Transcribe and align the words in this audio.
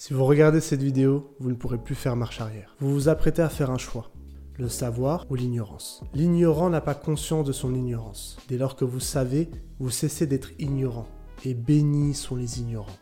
Si 0.00 0.14
vous 0.14 0.24
regardez 0.24 0.60
cette 0.60 0.80
vidéo, 0.80 1.34
vous 1.40 1.50
ne 1.50 1.56
pourrez 1.56 1.76
plus 1.76 1.96
faire 1.96 2.14
marche 2.14 2.40
arrière. 2.40 2.76
Vous 2.78 2.92
vous 2.92 3.08
apprêtez 3.08 3.42
à 3.42 3.48
faire 3.48 3.72
un 3.72 3.78
choix. 3.78 4.12
Le 4.56 4.68
savoir 4.68 5.26
ou 5.28 5.34
l'ignorance. 5.34 6.04
L'ignorant 6.14 6.70
n'a 6.70 6.80
pas 6.80 6.94
conscience 6.94 7.44
de 7.44 7.50
son 7.50 7.74
ignorance. 7.74 8.36
Dès 8.46 8.58
lors 8.58 8.76
que 8.76 8.84
vous 8.84 9.00
savez, 9.00 9.50
vous 9.80 9.90
cessez 9.90 10.28
d'être 10.28 10.52
ignorant. 10.60 11.08
Et 11.44 11.52
bénis 11.52 12.14
sont 12.14 12.36
les 12.36 12.60
ignorants. 12.60 12.96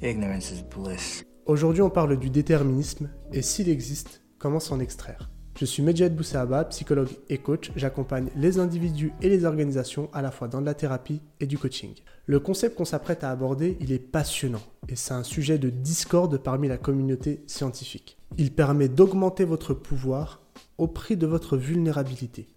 Ignorance 0.00 0.52
is 0.52 0.62
bliss. 0.72 1.24
Aujourd'hui, 1.46 1.82
on 1.82 1.90
parle 1.90 2.20
du 2.20 2.30
déterminisme 2.30 3.10
et 3.32 3.42
s'il 3.42 3.68
existe, 3.68 4.22
comment 4.38 4.60
s'en 4.60 4.78
extraire? 4.78 5.28
Je 5.56 5.64
suis 5.64 5.82
Medjed 5.82 6.14
Boussaaba, 6.14 6.66
psychologue 6.66 7.08
et 7.30 7.38
coach. 7.38 7.72
J'accompagne 7.76 8.28
les 8.36 8.58
individus 8.58 9.14
et 9.22 9.30
les 9.30 9.46
organisations 9.46 10.10
à 10.12 10.20
la 10.20 10.30
fois 10.30 10.48
dans 10.48 10.60
de 10.60 10.66
la 10.66 10.74
thérapie 10.74 11.22
et 11.40 11.46
du 11.46 11.56
coaching. 11.56 11.94
Le 12.26 12.40
concept 12.40 12.76
qu'on 12.76 12.84
s'apprête 12.84 13.24
à 13.24 13.30
aborder, 13.30 13.78
il 13.80 13.90
est 13.90 13.98
passionnant 13.98 14.60
et 14.90 14.96
c'est 14.96 15.14
un 15.14 15.22
sujet 15.22 15.56
de 15.56 15.70
discorde 15.70 16.36
parmi 16.36 16.68
la 16.68 16.76
communauté 16.76 17.42
scientifique. 17.46 18.18
Il 18.36 18.52
permet 18.52 18.88
d'augmenter 18.88 19.44
votre 19.44 19.72
pouvoir 19.72 20.42
au 20.76 20.88
prix 20.88 21.16
de 21.16 21.26
votre 21.26 21.56
vulnérabilité. 21.56 22.48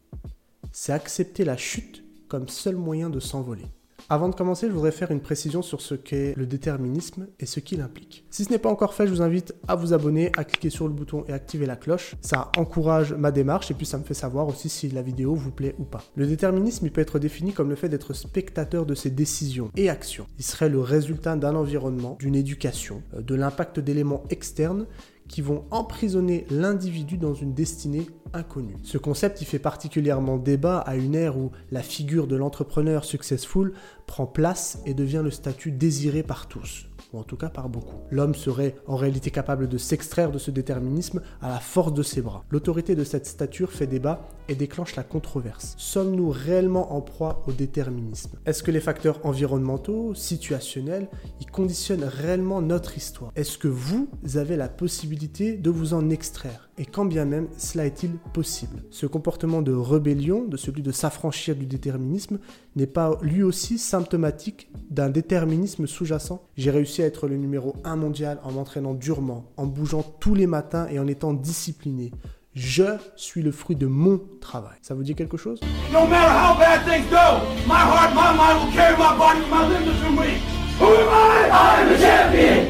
C'est 0.73 0.91
accepter 0.91 1.45
la 1.45 1.55
chute 1.55 2.03
comme 2.27 2.50
seul 2.50 2.75
moyen 2.75 3.09
de 3.09 3.22
s'envoler. 3.22 3.66
Avant 4.12 4.27
de 4.27 4.34
commencer, 4.34 4.68
je 4.68 4.72
voudrais 4.72 4.91
faire 4.91 5.12
une 5.12 5.20
précision 5.20 5.62
sur 5.62 5.81
ce 5.81 5.94
qu'est 5.94 6.34
le 6.36 6.48
déterminisme 6.48 7.27
et 7.40 7.45
ce 7.45 7.59
qu'il 7.59 7.80
implique. 7.81 8.26
Si 8.31 8.44
ce 8.44 8.50
n'est 8.50 8.58
pas 8.58 8.72
encore 8.72 8.95
fait, 8.95 9.05
je 9.05 9.12
vous 9.12 9.22
invite 9.22 9.54
à 9.67 9.76
vous 9.76 9.94
abonner, 9.94 10.31
à 10.36 10.45
cliquer 10.45 10.72
sur 10.72 10.88
le 10.88 10.94
bouton 10.95 11.26
et 11.27 11.34
activer 11.34 11.67
la 11.67 11.76
cloche. 11.76 12.16
Ça 12.22 12.52
encourage 12.58 13.14
ma 13.14 13.31
démarche 13.31 13.70
et 13.70 13.76
puis 13.76 13.86
ça 13.86 14.00
me 14.00 14.03
fait 14.03 14.16
savoir 14.16 14.48
aussi 14.48 14.67
si 14.67 14.90
la 14.90 15.03
vidéo 15.03 15.36
vous 15.36 15.52
plaît 15.52 15.76
ou 15.77 15.84
pas. 15.84 16.03
Le 16.16 16.26
déterminisme, 16.26 16.90
peut 16.90 17.02
être 17.02 17.20
défini 17.20 17.53
comme 17.53 17.70
le 17.70 17.76
fait 17.76 17.88
d'être 17.90 18.14
spectateur 18.14 18.88
de 18.88 18.95
ses 18.95 19.12
décisions 19.12 19.70
et 19.76 19.90
actions. 19.90 20.26
Il 20.39 20.44
serait 20.44 20.70
le 20.70 20.80
résultat 20.80 21.36
d'un 21.36 21.55
environnement, 21.55 22.17
d'une 22.20 22.36
éducation, 22.36 23.03
euh, 23.14 23.22
de 23.22 23.36
l'impact 23.36 23.80
d'éléments 23.80 24.23
externes 24.31 24.88
qui 25.30 25.41
vont 25.41 25.63
emprisonner 25.72 26.45
l'individu 26.49 27.17
dans 27.17 27.33
une 27.33 27.53
destinée 27.53 28.08
inconnue. 28.33 28.75
Ce 28.83 28.97
concept 28.97 29.41
il 29.41 29.45
fait 29.45 29.59
particulièrement 29.59 30.38
débat 30.38 30.80
à 30.80 30.95
une 30.95 31.16
ère 31.16 31.38
où 31.38 31.52
la 31.71 31.81
figure 31.81 32.27
de 32.27 32.36
l'entrepreneur 32.36 33.05
successful 33.05 33.71
prend 34.08 34.27
place 34.27 34.80
et 34.86 34.94
devient 34.94 35.21
le 35.23 35.31
statut 35.31 35.71
désiré 35.71 36.23
par 36.23 36.47
tous 36.47 36.89
ou 37.13 37.19
en 37.19 37.23
tout 37.23 37.38
cas 37.38 37.49
par 37.49 37.69
beaucoup. 37.69 37.95
L'homme 38.11 38.35
serait 38.35 38.75
en 38.88 38.95
réalité 38.95 39.31
capable 39.31 39.67
de 39.67 39.77
s'extraire 39.77 40.31
de 40.31 40.38
ce 40.38 40.52
déterminisme 40.52 41.21
à 41.41 41.49
la 41.49 41.59
force 41.59 41.93
de 41.93 42.03
ses 42.03 42.21
bras. 42.21 42.43
L'autorité 42.49 42.95
de 42.95 43.03
cette 43.03 43.25
stature 43.25 43.71
fait 43.71 43.88
débat 43.88 44.27
et 44.47 44.55
déclenche 44.55 44.95
la 44.95 45.03
controverse. 45.03 45.75
Sommes-nous 45.77 46.30
réellement 46.30 46.93
en 46.93 47.02
proie 47.02 47.43
au 47.47 47.52
déterminisme? 47.52 48.37
Est-ce 48.45 48.63
que 48.63 48.71
les 48.71 48.80
facteurs 48.80 49.19
environnementaux, 49.23 50.13
situationnels, 50.15 51.07
y 51.39 51.45
conditionnent 51.45 52.03
réellement 52.03 52.61
notre 52.61 52.97
histoire? 52.97 53.31
Est-ce 53.35 53.57
que 53.57 53.67
vous 53.67 54.09
avez 54.35 54.55
la 54.55 54.69
possibilité 54.69 55.55
de 55.55 55.69
vous 55.69 55.93
en 55.93 56.09
extraire? 56.09 56.69
Et 56.77 56.85
quand 56.85 57.05
bien 57.05 57.25
même 57.25 57.47
cela 57.57 57.85
est-il 57.85 58.11
possible? 58.33 58.83
Ce 58.89 59.05
comportement 59.05 59.61
de 59.61 59.73
rébellion, 59.73 60.45
de 60.45 60.57
celui 60.57 60.81
de 60.81 60.91
s'affranchir 60.91 61.55
du 61.55 61.65
déterminisme, 61.65 62.39
n'est 62.75 62.87
pas 62.87 63.17
lui 63.21 63.43
aussi 63.43 63.77
symptomatique 63.77 64.71
d'un 64.89 65.09
déterminisme 65.09 65.87
sous-jacent? 65.87 66.47
J'ai 66.55 66.71
réussi 66.71 66.98
à 67.03 67.05
être 67.05 67.28
le 67.28 67.38
numéro 67.38 67.75
1 67.83 67.95
mondial 67.95 68.39
en 68.44 68.52
m'entraînant 68.52 68.94
durement, 68.94 69.45
en 69.58 69.66
bougeant 69.66 70.03
tous 70.19 70.36
les 70.36 70.47
matins 70.47 70.88
et 70.89 71.00
en 71.00 71.08
étant 71.08 71.33
discipliné. 71.33 72.11
Je 72.53 72.97
suis 73.16 73.42
le 73.42 73.52
fruit 73.52 73.75
de 73.75 73.86
mon 73.86 74.19
travail. 74.42 74.78
Ça 74.81 74.95
vous 74.95 75.03
dit 75.03 75.16
quelque 75.16 75.38
chose? 75.38 75.59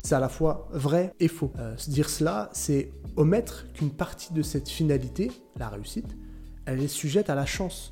C'est 0.03 0.15
à 0.15 0.19
la 0.19 0.29
fois 0.29 0.67
vrai 0.71 1.13
et 1.19 1.27
faux. 1.27 1.51
Euh, 1.59 1.75
se 1.77 1.89
dire 1.89 2.09
cela, 2.09 2.49
c'est 2.53 2.91
omettre 3.15 3.67
qu'une 3.73 3.91
partie 3.91 4.33
de 4.33 4.41
cette 4.41 4.69
finalité, 4.69 5.31
la 5.57 5.69
réussite, 5.69 6.17
elle 6.65 6.81
est 6.81 6.87
sujette 6.87 7.29
à 7.29 7.35
la 7.35 7.45
chance, 7.45 7.91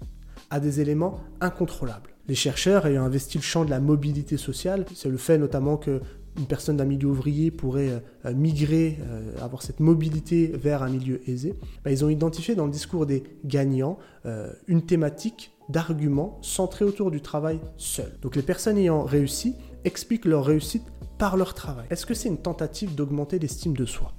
à 0.50 0.60
des 0.60 0.82
éléments 0.82 1.20
incontrôlables. 1.42 2.12
Les 2.28 2.36
chercheurs 2.36 2.86
ayant 2.86 3.04
investi 3.04 3.38
le 3.38 3.44
champ 3.44 3.64
de 3.64 3.70
la 3.70 3.80
mobilité 3.80 4.38
sociale, 4.38 4.86
c'est 4.94 5.10
le 5.10 5.18
fait 5.18 5.38
notamment 5.38 5.78
que 5.78 6.02
une 6.38 6.46
personne 6.46 6.78
d'un 6.78 6.86
milieu 6.86 7.08
ouvrier 7.08 7.52
pourrait 7.52 8.02
euh, 8.26 8.34
migrer, 8.34 9.00
euh, 9.02 9.36
avoir 9.42 9.62
cette 9.62 9.80
mobilité 9.80 10.48
vers 10.48 10.84
un 10.84 10.90
milieu 10.90 11.28
aisé, 11.30 11.56
bah, 11.84 11.92
ils 11.92 12.06
ont 12.06 12.10
identifié 12.10 12.56
dans 12.56 12.66
le 12.66 12.72
discours 12.72 13.06
des 13.06 13.24
gagnants 13.44 13.98
euh, 14.26 14.52
une 14.68 14.86
thématique 14.86 15.52
d'arguments 15.70 16.40
centrés 16.42 16.86
autour 16.86 17.12
du 17.12 17.22
travail 17.22 17.60
seul. 17.78 18.18
Donc 18.22 18.36
les 18.36 18.42
personnes 18.42 18.78
ayant 18.78 19.04
réussi 19.04 19.56
expliquent 19.84 20.26
leur 20.26 20.46
réussite 20.46 20.84
par 21.18 21.38
leur 21.38 21.54
travail. 21.54 21.88
Est-ce 21.90 22.06
que 22.06 22.14
c'est 22.14 22.30
une 22.30 22.38
tentative 22.38 22.96
d'augmenter 22.96 23.40
l'estime 23.40 23.76
de 23.76 23.86
soi? 23.86 24.14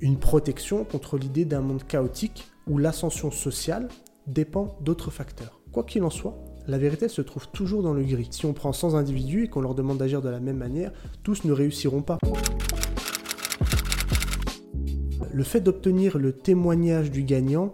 Une 0.00 0.18
protection 0.18 0.84
contre 0.84 1.18
l'idée 1.18 1.44
d'un 1.44 1.60
monde 1.60 1.86
chaotique 1.86 2.46
où 2.66 2.78
l'ascension 2.78 3.30
sociale 3.30 3.88
dépend 4.26 4.78
d'autres 4.82 5.10
facteurs. 5.10 5.60
Quoi 5.72 5.84
qu'il 5.84 6.04
en 6.04 6.10
soit, 6.10 6.36
la 6.68 6.78
vérité 6.78 7.08
se 7.08 7.22
trouve 7.22 7.48
toujours 7.48 7.82
dans 7.82 7.94
le 7.94 8.02
gris. 8.02 8.28
Si 8.30 8.46
on 8.46 8.52
prend 8.52 8.72
100 8.72 8.94
individus 8.94 9.44
et 9.44 9.48
qu'on 9.48 9.60
leur 9.60 9.74
demande 9.74 9.98
d'agir 9.98 10.22
de 10.22 10.28
la 10.28 10.40
même 10.40 10.56
manière, 10.56 10.92
tous 11.22 11.44
ne 11.44 11.52
réussiront 11.52 12.02
pas. 12.02 12.18
Le 15.32 15.42
fait 15.44 15.60
d'obtenir 15.60 16.18
le 16.18 16.32
témoignage 16.32 17.10
du 17.10 17.22
gagnant 17.22 17.72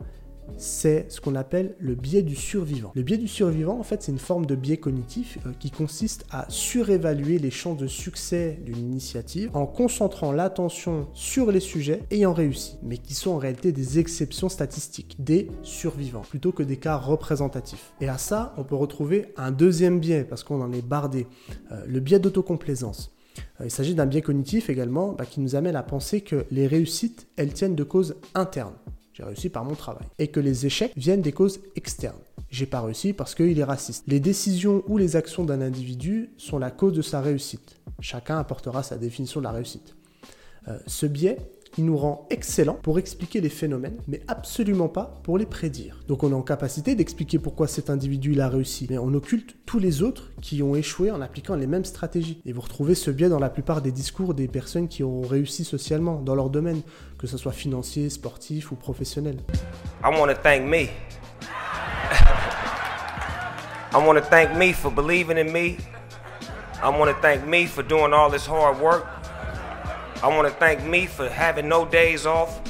c'est 0.57 1.11
ce 1.11 1.21
qu'on 1.21 1.35
appelle 1.35 1.75
le 1.79 1.95
biais 1.95 2.23
du 2.23 2.35
survivant. 2.35 2.93
Le 2.95 3.03
biais 3.03 3.19
du 3.19 3.29
survivant, 3.29 3.79
en 3.79 3.83
fait, 3.83 4.03
c'est 4.03 4.13
une 4.13 4.19
forme 4.19 4.47
de 4.47 4.55
biais 4.55 4.77
cognitif 4.77 5.39
euh, 5.47 5.53
qui 5.59 5.71
consiste 5.71 6.27
à 6.31 6.47
surévaluer 6.49 7.39
les 7.39 7.51
chances 7.51 7.77
de 7.77 7.87
succès 7.87 8.59
d'une 8.65 8.79
initiative 8.79 9.51
en 9.55 9.67
concentrant 9.67 10.33
l'attention 10.33 11.09
sur 11.13 11.51
les 11.51 11.61
sujets 11.61 12.03
ayant 12.11 12.33
réussi, 12.33 12.79
mais 12.83 12.99
qui 12.99 13.15
sont 13.15 13.33
en 13.33 13.39
réalité 13.39 13.73
des 13.73 13.99
exceptions 13.99 14.49
statistiques, 14.49 15.17
des 15.19 15.49
survivants, 15.63 16.23
plutôt 16.23 16.53
que 16.53 16.63
des 16.63 16.77
cas 16.77 16.97
représentatifs. 16.97 17.93
Et 18.01 18.09
à 18.09 18.19
ça, 18.19 18.55
on 18.57 18.65
peut 18.65 18.77
retrouver 18.77 19.27
un 19.37 19.51
deuxième 19.51 20.01
biais, 20.01 20.25
parce 20.25 20.45
qu'on 20.45 20.63
en 20.63 20.73
est 20.73 20.87
bardé, 20.87 21.27
euh, 21.73 21.85
le 21.87 22.01
biais 22.01 22.19
d'autocomplaisance. 22.19 23.13
Euh, 23.61 23.65
il 23.65 23.71
s'agit 23.71 23.95
d'un 23.95 24.07
biais 24.07 24.23
cognitif 24.23 24.71
également 24.71 25.13
bah, 25.13 25.27
qui 25.27 25.41
nous 25.41 25.57
amène 25.57 25.77
à 25.77 25.83
penser 25.83 26.21
que 26.21 26.47
les 26.51 26.67
réussites, 26.67 27.27
elles 27.37 27.53
tiennent 27.53 27.75
de 27.75 27.85
causes 27.85 28.17
internes. 28.35 28.75
J'ai 29.17 29.25
réussi 29.25 29.49
par 29.49 29.65
mon 29.65 29.75
travail. 29.75 30.07
Et 30.19 30.29
que 30.29 30.41
les 30.41 30.67
échecs 30.67 30.93
viennent 30.95 31.23
des 31.23 31.33
causes 31.33 31.61
externes. 31.75 32.19
J'ai 32.51 32.67
pas 32.67 32.83
réussi 32.83 33.15
parce 33.15 33.35
qu'il 33.35 33.59
est 33.59 33.65
raciste. 33.65 34.05
Les 34.07 34.21
décisions 34.21 34.83
ou 34.89 34.99
les 34.99 35.17
actions 35.17 35.45
d'un 35.45 35.63
individu 35.63 36.29
sont 36.37 36.59
la 36.59 36.71
cause 36.71 36.93
de 36.93 37.01
sa 37.01 37.23
réussite. 37.23 37.77
Chacun 38.01 38.39
apportera 38.39 38.83
sa 38.83 38.99
définition 38.99 39.41
de 39.41 39.45
la 39.45 39.53
réussite. 39.53 39.97
Euh, 40.69 40.79
ce 40.87 41.07
biais, 41.07 41.39
il 41.79 41.85
nous 41.85 41.97
rend 41.97 42.27
excellent 42.31 42.79
pour 42.83 42.99
expliquer 42.99 43.41
les 43.41 43.49
phénomènes, 43.49 43.99
mais 44.09 44.21
absolument 44.29 44.89
pas 44.89 45.21
pour 45.23 45.39
les 45.39 45.47
prédire. 45.47 46.01
Donc 46.09 46.23
on 46.23 46.31
est 46.31 46.35
en 46.35 46.43
capacité 46.43 46.95
d'expliquer 46.95 47.39
pourquoi 47.39 47.67
cet 47.67 47.91
individu 47.91 48.41
a 48.41 48.49
réussi, 48.49 48.87
mais 48.89 48.99
on 48.99 49.13
occulte 49.15 49.57
tous 49.67 49.79
les 49.79 50.03
autres 50.03 50.31
qui 50.41 50.63
ont 50.63 50.75
échoué 50.75 51.11
en 51.11 51.21
appliquant 51.21 51.55
les 51.55 51.67
mêmes 51.67 51.85
stratégies. 51.85 52.41
Et 52.47 52.53
vous 52.53 52.61
retrouvez 52.63 52.95
ce 52.95 53.11
biais 53.11 53.29
dans 53.29 53.39
la 53.39 53.51
plupart 53.51 53.83
des 53.83 53.93
discours 53.93 54.35
des 54.35 54.49
personnes 54.49 54.89
qui 54.89 55.05
ont 55.05 55.23
réussi 55.23 55.65
socialement 55.65 56.21
dans 56.21 56.35
leur 56.35 56.51
domaine, 56.51 56.81
que 57.19 57.27
ce 57.27 57.37
soit 57.37 57.53
financier, 57.53 58.11
sportif 58.11 58.73
ou 58.73 58.77
professionnel. 58.77 59.37
I 60.03 60.09
want 60.09 60.29
to 60.29 60.35
thank 60.43 60.63
me. 60.63 60.89
I 63.93 63.99
want 63.99 64.17
to 64.17 64.23
thank 64.29 64.57
me 64.57 64.73
for 64.73 64.91
believing 64.91 65.39
in 65.39 65.53
me. 65.53 65.77
I 66.83 66.91
want 66.91 67.11
to 67.11 67.17
thank 67.23 67.47
me 67.47 67.67
for 67.67 67.83
doing 67.83 68.13
all 68.13 68.31
this 68.31 68.47
hard 68.47 68.81
work. 68.81 69.16
I 70.23 70.29
want 70.29 70.45
to 70.45 70.55
thank 70.59 70.83
me 70.83 71.07
for 71.07 71.29
having 71.29 71.69
no 71.69 71.85
days 71.85 72.25
off. 72.25 72.61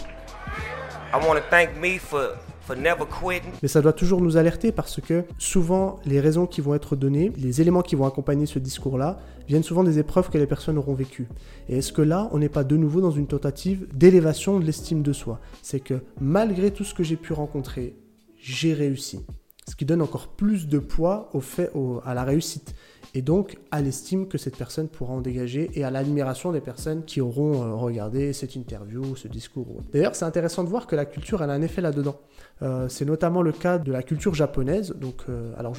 I 1.13 1.25
want 1.25 1.37
to 1.37 1.45
thank 1.49 1.77
me 1.81 1.97
for 1.99 2.37
never 2.77 3.07
quitting. 3.07 3.53
Mais 3.63 3.69
ça 3.69 3.81
doit 3.81 3.93
toujours 3.93 4.21
nous 4.21 4.37
alerter 4.37 4.73
parce 4.73 5.01
que 5.01 5.25
souvent 5.39 6.01
les 6.05 6.19
raisons 6.19 6.47
qui 6.47 6.61
vont 6.61 6.75
être 6.75 6.97
données, 6.97 7.31
les 7.37 7.61
éléments 7.61 7.83
qui 7.83 7.95
vont 7.95 8.05
accompagner 8.05 8.47
ce 8.47 8.59
discours-là, 8.59 9.21
viennent 9.47 9.63
souvent 9.63 9.85
des 9.85 10.01
épreuves 10.01 10.29
que 10.29 10.39
les 10.39 10.49
personnes 10.49 10.77
auront 10.77 10.95
vécues. 10.95 11.29
Et 11.69 11.79
est-ce 11.79 11.93
que 11.93 12.03
là, 12.03 12.29
on 12.33 12.39
n'est 12.39 12.49
pas 12.49 12.65
de 12.65 12.77
nouveau 12.77 13.01
dans 13.01 13.13
une 13.13 13.29
tentative 13.29 13.87
d'élévation 13.95 14.59
de 14.59 14.65
l'estime 14.65 15.03
de 15.03 15.13
soi? 15.13 15.41
C'est 15.63 15.81
que 15.81 16.03
malgré 16.21 16.73
tout 16.73 16.83
ce 16.83 16.95
que 16.95 17.05
j'ai 17.05 17.17
pu 17.17 17.33
rencontrer, 17.33 17.95
j'ai 18.37 18.75
réussi. 18.75 19.25
Ce 19.69 19.77
qui 19.77 19.85
donne 19.85 20.03
encore 20.03 20.29
plus 20.29 20.67
de 20.67 20.81
poids 20.81 21.31
au 21.33 21.41
fait, 21.41 21.71
à 22.05 22.15
la 22.15 22.25
réussite 22.25 22.75
et 23.17 23.23
donc 23.23 23.57
à 23.71 23.81
l'estime 23.81 24.29
que 24.29 24.37
cette 24.37 24.59
personne 24.59 24.89
pourra 24.89 25.15
en 25.15 25.23
dégager 25.23 25.71
et 25.73 25.85
à 25.85 25.91
l'admiration 25.91 26.53
des 26.53 26.61
personnes 26.61 27.03
qui 27.03 27.23
auront 27.23 27.63
euh, 27.63 27.75
regardé 27.75 28.35
cette 28.35 28.57
interview, 28.57 29.17
ce 29.17 29.27
discours. 29.27 29.81
D'ailleurs, 29.91 30.15
c'est 30.15 30.27
intéressant 30.27 30.65
de 30.65 30.69
voir 30.69 30.87
que 30.87 30.95
la 30.95 31.07
culture 31.07 31.43
elle 31.43 31.49
a 31.49 31.55
un 31.55 31.63
effet 31.63 31.81
là-dedans. 31.81 32.21
Euh, 32.61 32.89
c'est 32.91 33.07
notamment 33.07 33.41
le 33.41 33.53
cas 33.53 33.79
de 33.79 33.91
la 33.91 34.03
culture 34.03 34.35
japonaise. 34.35 34.95
Donc, 35.01 35.23
euh, 35.31 35.55
alors, 35.57 35.73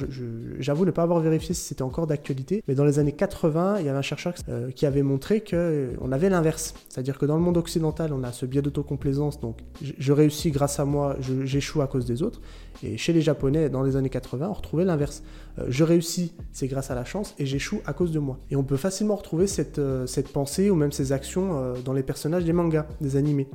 j'avoue 0.58 0.84
ne 0.84 0.90
pas 0.90 1.04
avoir 1.04 1.20
vérifié 1.20 1.54
si 1.54 1.62
c'était 1.62 1.82
encore 1.82 2.08
d'actualité, 2.08 2.64
mais 2.66 2.74
dans 2.74 2.84
les 2.84 2.98
années 2.98 3.12
80, 3.12 3.76
il 3.78 3.86
y 3.86 3.88
avait 3.88 3.98
un 3.98 4.02
chercheur 4.02 4.34
qui 4.74 4.84
avait 4.84 5.02
montré 5.02 5.40
que 5.40 5.90
on 6.00 6.10
avait 6.10 6.30
l'inverse, 6.30 6.74
c'est-à-dire 6.88 7.18
que 7.18 7.26
dans 7.26 7.36
le 7.36 7.42
monde 7.42 7.56
occidental, 7.56 8.12
on 8.12 8.24
a 8.24 8.32
ce 8.32 8.46
biais 8.46 8.62
d'autocomplaisance. 8.62 9.38
Donc, 9.38 9.58
je 9.80 10.12
réussis 10.12 10.50
grâce 10.50 10.80
à 10.80 10.84
moi, 10.84 11.16
j'échoue 11.44 11.82
à 11.82 11.86
cause 11.86 12.04
des 12.04 12.24
autres. 12.24 12.40
Et 12.82 12.96
chez 12.96 13.12
les 13.12 13.22
Japonais, 13.22 13.70
dans 13.70 13.82
les 13.82 13.94
années 13.94 14.10
80, 14.10 14.48
on 14.48 14.52
retrouvait 14.52 14.84
l'inverse. 14.84 15.22
je 15.68 15.84
réussis, 15.84 16.32
c'est 16.52 16.66
grâce 16.66 16.90
à 16.90 16.96
la 16.96 17.04
chance 17.04 17.27
et 17.38 17.46
j'échoue 17.46 17.80
à 17.86 17.92
cause 17.92 18.12
de 18.12 18.18
moi. 18.18 18.38
Et 18.50 18.56
on 18.56 18.62
peut 18.62 18.76
facilement 18.76 19.16
retrouver 19.16 19.46
cette, 19.46 19.78
euh, 19.78 20.06
cette 20.06 20.32
pensée 20.32 20.70
ou 20.70 20.74
même 20.74 20.92
ces 20.92 21.12
actions 21.12 21.58
euh, 21.58 21.74
dans 21.84 21.92
les 21.92 22.02
personnages 22.02 22.44
des 22.44 22.52
mangas, 22.52 22.86
des 23.00 23.16
animés. 23.16 23.48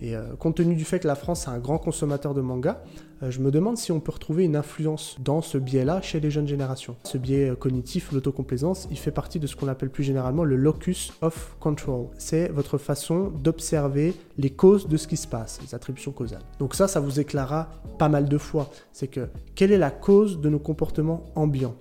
Et 0.00 0.16
euh, 0.16 0.34
compte 0.38 0.56
tenu 0.56 0.74
du 0.74 0.84
fait 0.84 1.00
que 1.00 1.06
la 1.06 1.14
France 1.14 1.46
est 1.46 1.50
un 1.50 1.58
grand 1.58 1.78
consommateur 1.78 2.34
de 2.34 2.40
mangas, 2.40 2.78
je 3.28 3.38
me 3.38 3.52
demande 3.52 3.78
si 3.78 3.92
on 3.92 4.00
peut 4.00 4.10
retrouver 4.10 4.42
une 4.42 4.56
influence 4.56 5.16
dans 5.20 5.42
ce 5.42 5.56
biais-là 5.56 6.02
chez 6.02 6.18
les 6.18 6.28
jeunes 6.28 6.48
générations. 6.48 6.96
Ce 7.04 7.18
biais 7.18 7.52
cognitif, 7.56 8.10
l'autocomplaisance, 8.10 8.88
il 8.90 8.98
fait 8.98 9.12
partie 9.12 9.38
de 9.38 9.46
ce 9.46 9.54
qu'on 9.54 9.68
appelle 9.68 9.90
plus 9.90 10.02
généralement 10.02 10.42
le 10.42 10.56
locus 10.56 11.12
of 11.20 11.54
control. 11.60 12.06
C'est 12.18 12.48
votre 12.48 12.78
façon 12.78 13.30
d'observer 13.30 14.16
les 14.38 14.50
causes 14.50 14.88
de 14.88 14.96
ce 14.96 15.06
qui 15.06 15.16
se 15.16 15.28
passe, 15.28 15.60
les 15.62 15.72
attributions 15.72 16.10
causales. 16.10 16.42
Donc 16.58 16.74
ça, 16.74 16.88
ça 16.88 16.98
vous 16.98 17.20
éclairera 17.20 17.68
pas 17.96 18.08
mal 18.08 18.28
de 18.28 18.38
fois. 18.38 18.68
C'est 18.92 19.06
que 19.06 19.28
quelle 19.54 19.70
est 19.70 19.78
la 19.78 19.92
cause 19.92 20.40
de 20.40 20.48
nos 20.48 20.58
comportements 20.58 21.22
ambiants? 21.36 21.76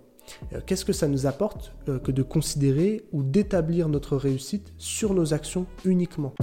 Qu'est-ce 0.66 0.86
que 0.86 0.94
ça 0.94 1.08
nous 1.08 1.26
apporte 1.26 1.74
euh, 1.88 2.00
que 2.00 2.12
de 2.12 2.24
considérer 2.24 3.06
ou 3.12 3.24
d'établir 3.24 3.90
notre 3.90 4.18
réussite 4.18 4.74
sur 4.78 5.14
nos 5.14 5.34
actions 5.34 5.66
uniquement? 5.86 6.34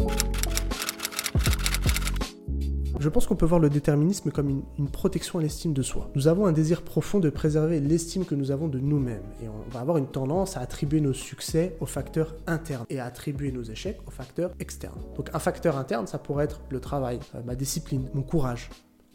Je 3.00 3.08
pense 3.08 3.26
qu'on 3.26 3.36
peut 3.36 3.46
voir 3.46 3.60
le 3.60 3.70
déterminisme 3.70 4.32
comme 4.32 4.48
une, 4.48 4.62
une 4.76 4.88
protection 4.88 5.38
à 5.38 5.42
l'estime 5.42 5.72
de 5.72 5.82
soi. 5.82 6.10
Nous 6.16 6.26
avons 6.26 6.46
un 6.46 6.52
désir 6.52 6.82
profond 6.82 7.20
de 7.20 7.30
préserver 7.30 7.78
l'estime 7.78 8.24
que 8.24 8.34
nous 8.34 8.50
avons 8.50 8.66
de 8.66 8.80
nous-mêmes 8.80 9.22
et 9.40 9.48
on 9.48 9.70
va 9.70 9.80
avoir 9.80 9.98
une 9.98 10.08
tendance 10.08 10.56
à 10.56 10.60
attribuer 10.60 11.00
nos 11.00 11.12
succès 11.12 11.76
aux 11.78 11.86
facteurs 11.86 12.34
internes 12.48 12.86
et 12.90 12.98
à 12.98 13.04
attribuer 13.04 13.52
nos 13.52 13.62
échecs 13.62 14.00
aux 14.08 14.10
facteurs 14.10 14.50
externes. 14.58 14.98
Donc 15.16 15.30
un 15.32 15.38
facteur 15.38 15.76
interne, 15.76 16.08
ça 16.08 16.18
pourrait 16.18 16.44
être 16.44 16.60
le 16.70 16.80
travail, 16.80 17.20
euh, 17.36 17.42
ma 17.46 17.54
discipline, 17.54 18.08
mon 18.14 18.22
courage, 18.22 18.68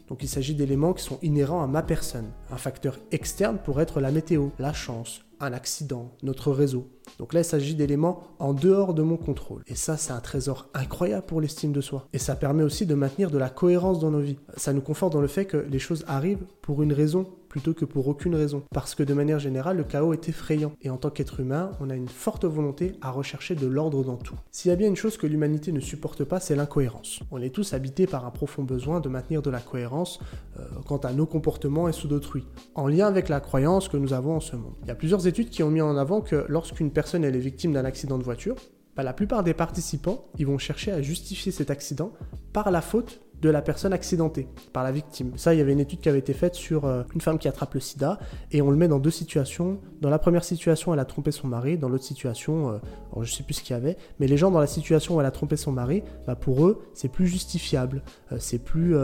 donc 0.08 0.22
il 0.22 0.28
s'agit 0.28 0.54
d'éléments 0.54 0.92
qui 0.92 1.02
sont 1.02 1.18
inhérents 1.22 1.62
à 1.62 1.66
ma 1.66 1.82
personne. 1.82 2.30
Un 2.50 2.56
facteur 2.56 2.98
externe 3.10 3.58
pourrait 3.62 3.84
être 3.84 4.00
la 4.00 4.10
météo, 4.10 4.48
la 4.58 4.72
chance, 4.72 5.24
un 5.40 5.52
accident, 5.52 6.10
notre 6.22 6.52
réseau. 6.52 6.88
Donc 7.18 7.32
là, 7.32 7.40
il 7.40 7.44
s'agit 7.44 7.74
d'éléments 7.74 8.22
en 8.38 8.54
dehors 8.54 8.94
de 8.94 9.02
mon 9.02 9.16
contrôle. 9.16 9.62
Et 9.66 9.74
ça, 9.74 9.96
c'est 9.96 10.12
un 10.12 10.20
trésor 10.20 10.68
incroyable 10.74 11.26
pour 11.26 11.40
l'estime 11.40 11.72
de 11.72 11.80
soi. 11.80 12.08
Et 12.12 12.18
ça 12.18 12.34
permet 12.34 12.62
aussi 12.62 12.86
de 12.86 12.94
maintenir 12.94 13.30
de 13.30 13.38
la 13.38 13.50
cohérence 13.50 13.98
dans 13.98 14.10
nos 14.10 14.20
vies. 14.20 14.38
Ça 14.56 14.72
nous 14.72 14.80
conforte 14.80 15.12
dans 15.12 15.20
le 15.20 15.28
fait 15.28 15.44
que 15.44 15.56
les 15.56 15.78
choses 15.78 16.04
arrivent 16.08 16.44
pour 16.62 16.82
une 16.82 16.92
raison 16.92 17.26
plutôt 17.54 17.72
que 17.72 17.84
pour 17.84 18.08
aucune 18.08 18.34
raison. 18.34 18.64
Parce 18.74 18.96
que 18.96 19.04
de 19.04 19.14
manière 19.14 19.38
générale, 19.38 19.76
le 19.76 19.84
chaos 19.84 20.12
est 20.12 20.28
effrayant. 20.28 20.72
Et 20.82 20.90
en 20.90 20.96
tant 20.96 21.10
qu'être 21.10 21.38
humain, 21.38 21.70
on 21.78 21.88
a 21.88 21.94
une 21.94 22.08
forte 22.08 22.44
volonté 22.44 22.96
à 23.00 23.12
rechercher 23.12 23.54
de 23.54 23.68
l'ordre 23.68 24.02
dans 24.02 24.16
tout. 24.16 24.34
S'il 24.50 24.70
y 24.70 24.72
a 24.72 24.76
bien 24.76 24.88
une 24.88 24.96
chose 24.96 25.16
que 25.16 25.28
l'humanité 25.28 25.70
ne 25.70 25.78
supporte 25.78 26.24
pas, 26.24 26.40
c'est 26.40 26.56
l'incohérence. 26.56 27.20
On 27.30 27.40
est 27.40 27.54
tous 27.54 27.72
habités 27.72 28.08
par 28.08 28.26
un 28.26 28.32
profond 28.32 28.64
besoin 28.64 28.98
de 28.98 29.08
maintenir 29.08 29.40
de 29.40 29.50
la 29.50 29.60
cohérence 29.60 30.18
euh, 30.58 30.64
quant 30.84 30.96
à 30.96 31.12
nos 31.12 31.26
comportements 31.26 31.88
et 31.88 31.92
sous 31.92 32.08
d'autrui, 32.08 32.44
en 32.74 32.88
lien 32.88 33.06
avec 33.06 33.28
la 33.28 33.38
croyance 33.38 33.88
que 33.88 33.98
nous 33.98 34.14
avons 34.14 34.34
en 34.34 34.40
ce 34.40 34.56
monde. 34.56 34.74
Il 34.82 34.88
y 34.88 34.90
a 34.90 34.96
plusieurs 34.96 35.28
études 35.28 35.50
qui 35.50 35.62
ont 35.62 35.70
mis 35.70 35.80
en 35.80 35.96
avant 35.96 36.22
que 36.22 36.46
lorsqu'une 36.48 36.90
personne 36.90 37.22
est 37.22 37.30
victime 37.30 37.72
d'un 37.72 37.84
accident 37.84 38.18
de 38.18 38.24
voiture, 38.24 38.56
bah, 38.96 39.04
la 39.04 39.12
plupart 39.12 39.44
des 39.44 39.54
participants, 39.54 40.26
vont 40.40 40.58
chercher 40.58 40.90
à 40.90 41.02
justifier 41.02 41.52
cet 41.52 41.70
accident 41.70 42.12
par 42.52 42.72
la 42.72 42.80
faute 42.80 43.20
de 43.42 43.50
la 43.50 43.62
personne 43.62 43.92
accidentée, 43.92 44.48
par 44.72 44.84
la 44.84 44.92
victime. 44.92 45.32
Ça, 45.36 45.54
il 45.54 45.58
y 45.58 45.60
avait 45.60 45.72
une 45.72 45.80
étude 45.80 46.00
qui 46.00 46.08
avait 46.08 46.18
été 46.18 46.32
faite 46.32 46.54
sur 46.54 46.84
euh, 46.84 47.02
une 47.14 47.20
femme 47.20 47.38
qui 47.38 47.48
attrape 47.48 47.74
le 47.74 47.80
sida, 47.80 48.18
et 48.52 48.62
on 48.62 48.70
le 48.70 48.76
met 48.76 48.88
dans 48.88 48.98
deux 48.98 49.10
situations. 49.10 49.78
Dans 50.00 50.10
la 50.10 50.18
première 50.18 50.44
situation, 50.44 50.94
elle 50.94 51.00
a 51.00 51.04
trompé 51.04 51.30
son 51.30 51.48
mari, 51.48 51.76
dans 51.76 51.88
l'autre 51.88 52.04
situation, 52.04 52.70
euh, 52.70 53.22
je 53.22 53.32
sais 53.32 53.42
plus 53.42 53.54
ce 53.54 53.62
qu'il 53.62 53.74
y 53.74 53.76
avait, 53.76 53.96
mais 54.18 54.26
les 54.26 54.36
gens 54.36 54.50
dans 54.50 54.60
la 54.60 54.66
situation 54.66 55.16
où 55.16 55.20
elle 55.20 55.26
a 55.26 55.30
trompé 55.30 55.56
son 55.56 55.72
mari, 55.72 56.02
bah, 56.26 56.36
pour 56.36 56.66
eux, 56.66 56.82
c'est 56.94 57.08
plus 57.08 57.26
justifiable, 57.26 58.02
euh, 58.32 58.36
c'est 58.38 58.58
plus 58.58 58.94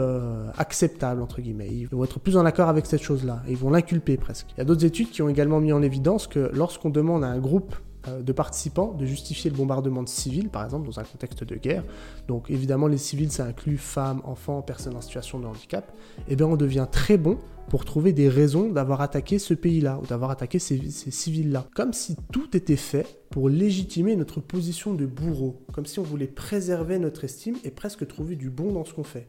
acceptable, 0.57 1.21
entre 1.21 1.41
guillemets. 1.41 1.69
Ils 1.69 1.87
vont 1.87 2.03
être 2.03 2.19
plus 2.19 2.37
en 2.37 2.45
accord 2.45 2.69
avec 2.69 2.85
cette 2.85 3.01
chose-là, 3.01 3.41
ils 3.47 3.57
vont 3.57 3.69
l'inculper 3.69 4.17
presque. 4.17 4.47
Il 4.55 4.57
y 4.59 4.61
a 4.61 4.65
d'autres 4.65 4.85
études 4.85 5.09
qui 5.09 5.21
ont 5.21 5.29
également 5.29 5.59
mis 5.59 5.73
en 5.73 5.81
évidence 5.81 6.27
que 6.27 6.51
lorsqu'on 6.53 6.89
demande 6.89 7.23
à 7.23 7.27
un 7.27 7.39
groupe 7.39 7.75
de 8.07 8.31
participants 8.31 8.93
de 8.93 9.05
justifier 9.05 9.51
le 9.51 9.57
bombardement 9.57 10.03
de 10.03 10.09
civils, 10.09 10.49
par 10.49 10.63
exemple, 10.63 10.87
dans 10.87 10.99
un 10.99 11.03
contexte 11.03 11.43
de 11.43 11.55
guerre. 11.55 11.83
Donc 12.27 12.49
évidemment, 12.49 12.87
les 12.87 12.97
civils, 12.97 13.31
ça 13.31 13.45
inclut 13.45 13.77
femmes, 13.77 14.21
enfants, 14.23 14.61
personnes 14.61 14.95
en 14.95 15.01
situation 15.01 15.39
de 15.39 15.45
handicap. 15.45 15.91
Eh 16.27 16.35
bien, 16.35 16.47
on 16.47 16.55
devient 16.55 16.87
très 16.91 17.17
bon 17.17 17.37
pour 17.69 17.85
trouver 17.85 18.11
des 18.11 18.27
raisons 18.27 18.69
d'avoir 18.69 19.01
attaqué 19.01 19.39
ce 19.39 19.53
pays-là 19.53 19.99
ou 20.01 20.05
d'avoir 20.05 20.31
attaqué 20.31 20.59
ces, 20.59 20.89
ces 20.89 21.11
civils-là. 21.11 21.67
Comme 21.75 21.93
si 21.93 22.17
tout 22.31 22.57
était 22.57 22.75
fait 22.75 23.05
pour 23.29 23.49
légitimer 23.49 24.15
notre 24.15 24.41
position 24.41 24.93
de 24.93 25.05
bourreau, 25.05 25.61
comme 25.71 25.85
si 25.85 25.99
on 25.99 26.03
voulait 26.03 26.27
préserver 26.27 26.99
notre 26.99 27.23
estime 27.23 27.55
et 27.63 27.71
presque 27.71 28.07
trouver 28.07 28.35
du 28.35 28.49
bon 28.49 28.73
dans 28.73 28.83
ce 28.83 28.93
qu'on 28.93 29.03
fait. 29.03 29.27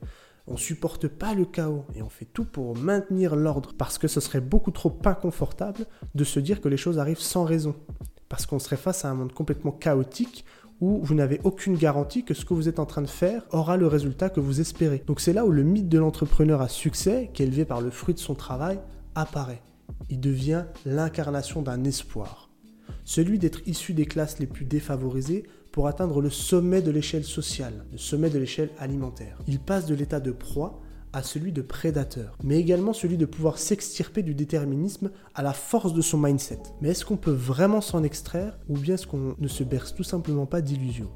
On 0.49 0.57
supporte 0.57 1.07
pas 1.07 1.35
le 1.35 1.45
chaos 1.45 1.85
et 1.95 2.03
on 2.03 2.09
fait 2.09 2.25
tout 2.25 2.45
pour 2.45 2.77
maintenir 2.77 3.37
l'ordre 3.37 3.75
parce 3.79 3.97
que 3.97 4.09
ce 4.09 4.19
serait 4.19 4.41
beaucoup 4.41 4.73
trop 4.73 4.99
inconfortable 5.05 5.87
de 6.17 6.25
se 6.25 6.41
dire 6.41 6.61
que 6.61 6.69
les 6.69 6.77
choses 6.77 6.99
arrivent 6.99 7.21
sans 7.21 7.45
raison 7.45 7.77
parce 8.33 8.47
qu'on 8.47 8.59
serait 8.59 8.79
face 8.79 9.05
à 9.05 9.11
un 9.11 9.15
monde 9.15 9.35
complètement 9.35 9.73
chaotique 9.73 10.47
où 10.81 11.01
vous 11.03 11.15
n'avez 11.15 11.39
aucune 11.45 11.77
garantie 11.77 12.25
que 12.25 12.33
ce 12.33 12.47
que 12.47 12.55
vous 12.55 12.67
êtes 12.67 12.79
en 12.79 12.87
train 12.87 13.03
de 13.03 13.07
faire 13.07 13.43
aura 13.51 13.77
le 13.77 13.87
résultat 13.87 14.31
que 14.31 14.41
vous 14.41 14.59
espérez. 14.59 15.03
Donc 15.07 15.21
c'est 15.21 15.35
là 15.35 15.45
où 15.45 15.51
le 15.51 15.63
mythe 15.63 15.91
de 15.91 15.99
l'entrepreneur 15.99 16.63
à 16.63 16.69
succès, 16.69 17.29
qui 17.35 17.43
est 17.43 17.47
élevé 17.47 17.67
par 17.67 17.83
le 17.83 17.91
fruit 17.91 18.15
de 18.15 18.19
son 18.19 18.35
travail, 18.35 18.79
apparaît. 19.15 19.61
Il 20.09 20.19
devient 20.19 20.65
l'incarnation 20.87 21.61
d'un 21.61 21.85
espoir. 21.85 22.49
Celui 23.05 23.39
d'être 23.39 23.61
issu 23.67 23.93
des 23.93 24.07
classes 24.07 24.39
les 24.39 24.47
plus 24.47 24.65
défavorisées 24.65 25.43
pour 25.71 25.87
atteindre 25.87 26.23
le 26.23 26.31
sommet 26.31 26.81
de 26.81 26.91
l'échelle 26.91 27.25
sociale, 27.25 27.85
le 27.93 27.99
sommet 27.99 28.31
de 28.31 28.39
l'échelle 28.39 28.71
alimentaire. 28.79 29.37
Il 29.47 29.59
passe 29.59 29.85
de 29.85 29.95
l'état 29.95 30.21
de 30.21 30.33
proie 30.33 30.81
à 31.13 31.23
celui 31.23 31.53
de 31.53 31.63
prédateur, 31.63 32.37
mais 32.43 32.59
également 32.59 32.93
celui 32.93 33.17
de 33.17 33.27
pouvoir 33.27 33.59
s'extirper 33.59 34.23
du 34.23 34.35
déterminisme 34.35 35.11
à 35.35 35.43
la 35.43 35.53
force 35.53 35.93
de 35.93 36.01
son 36.01 36.19
mindset. 36.19 36.61
Mais 36.81 36.91
est-ce 36.91 37.05
qu'on 37.05 37.17
peut 37.17 37.31
vraiment 37.31 37.81
s'en 37.81 38.03
extraire 38.03 38.59
ou 38.69 38.79
bien 38.79 38.95
est-ce 38.95 39.07
qu'on 39.07 39.37
ne 39.39 39.49
se 39.49 39.63
berce 39.63 39.95
tout 39.95 40.05
simplement 40.05 40.47
pas 40.47 40.63
d'illusions? 40.63 41.11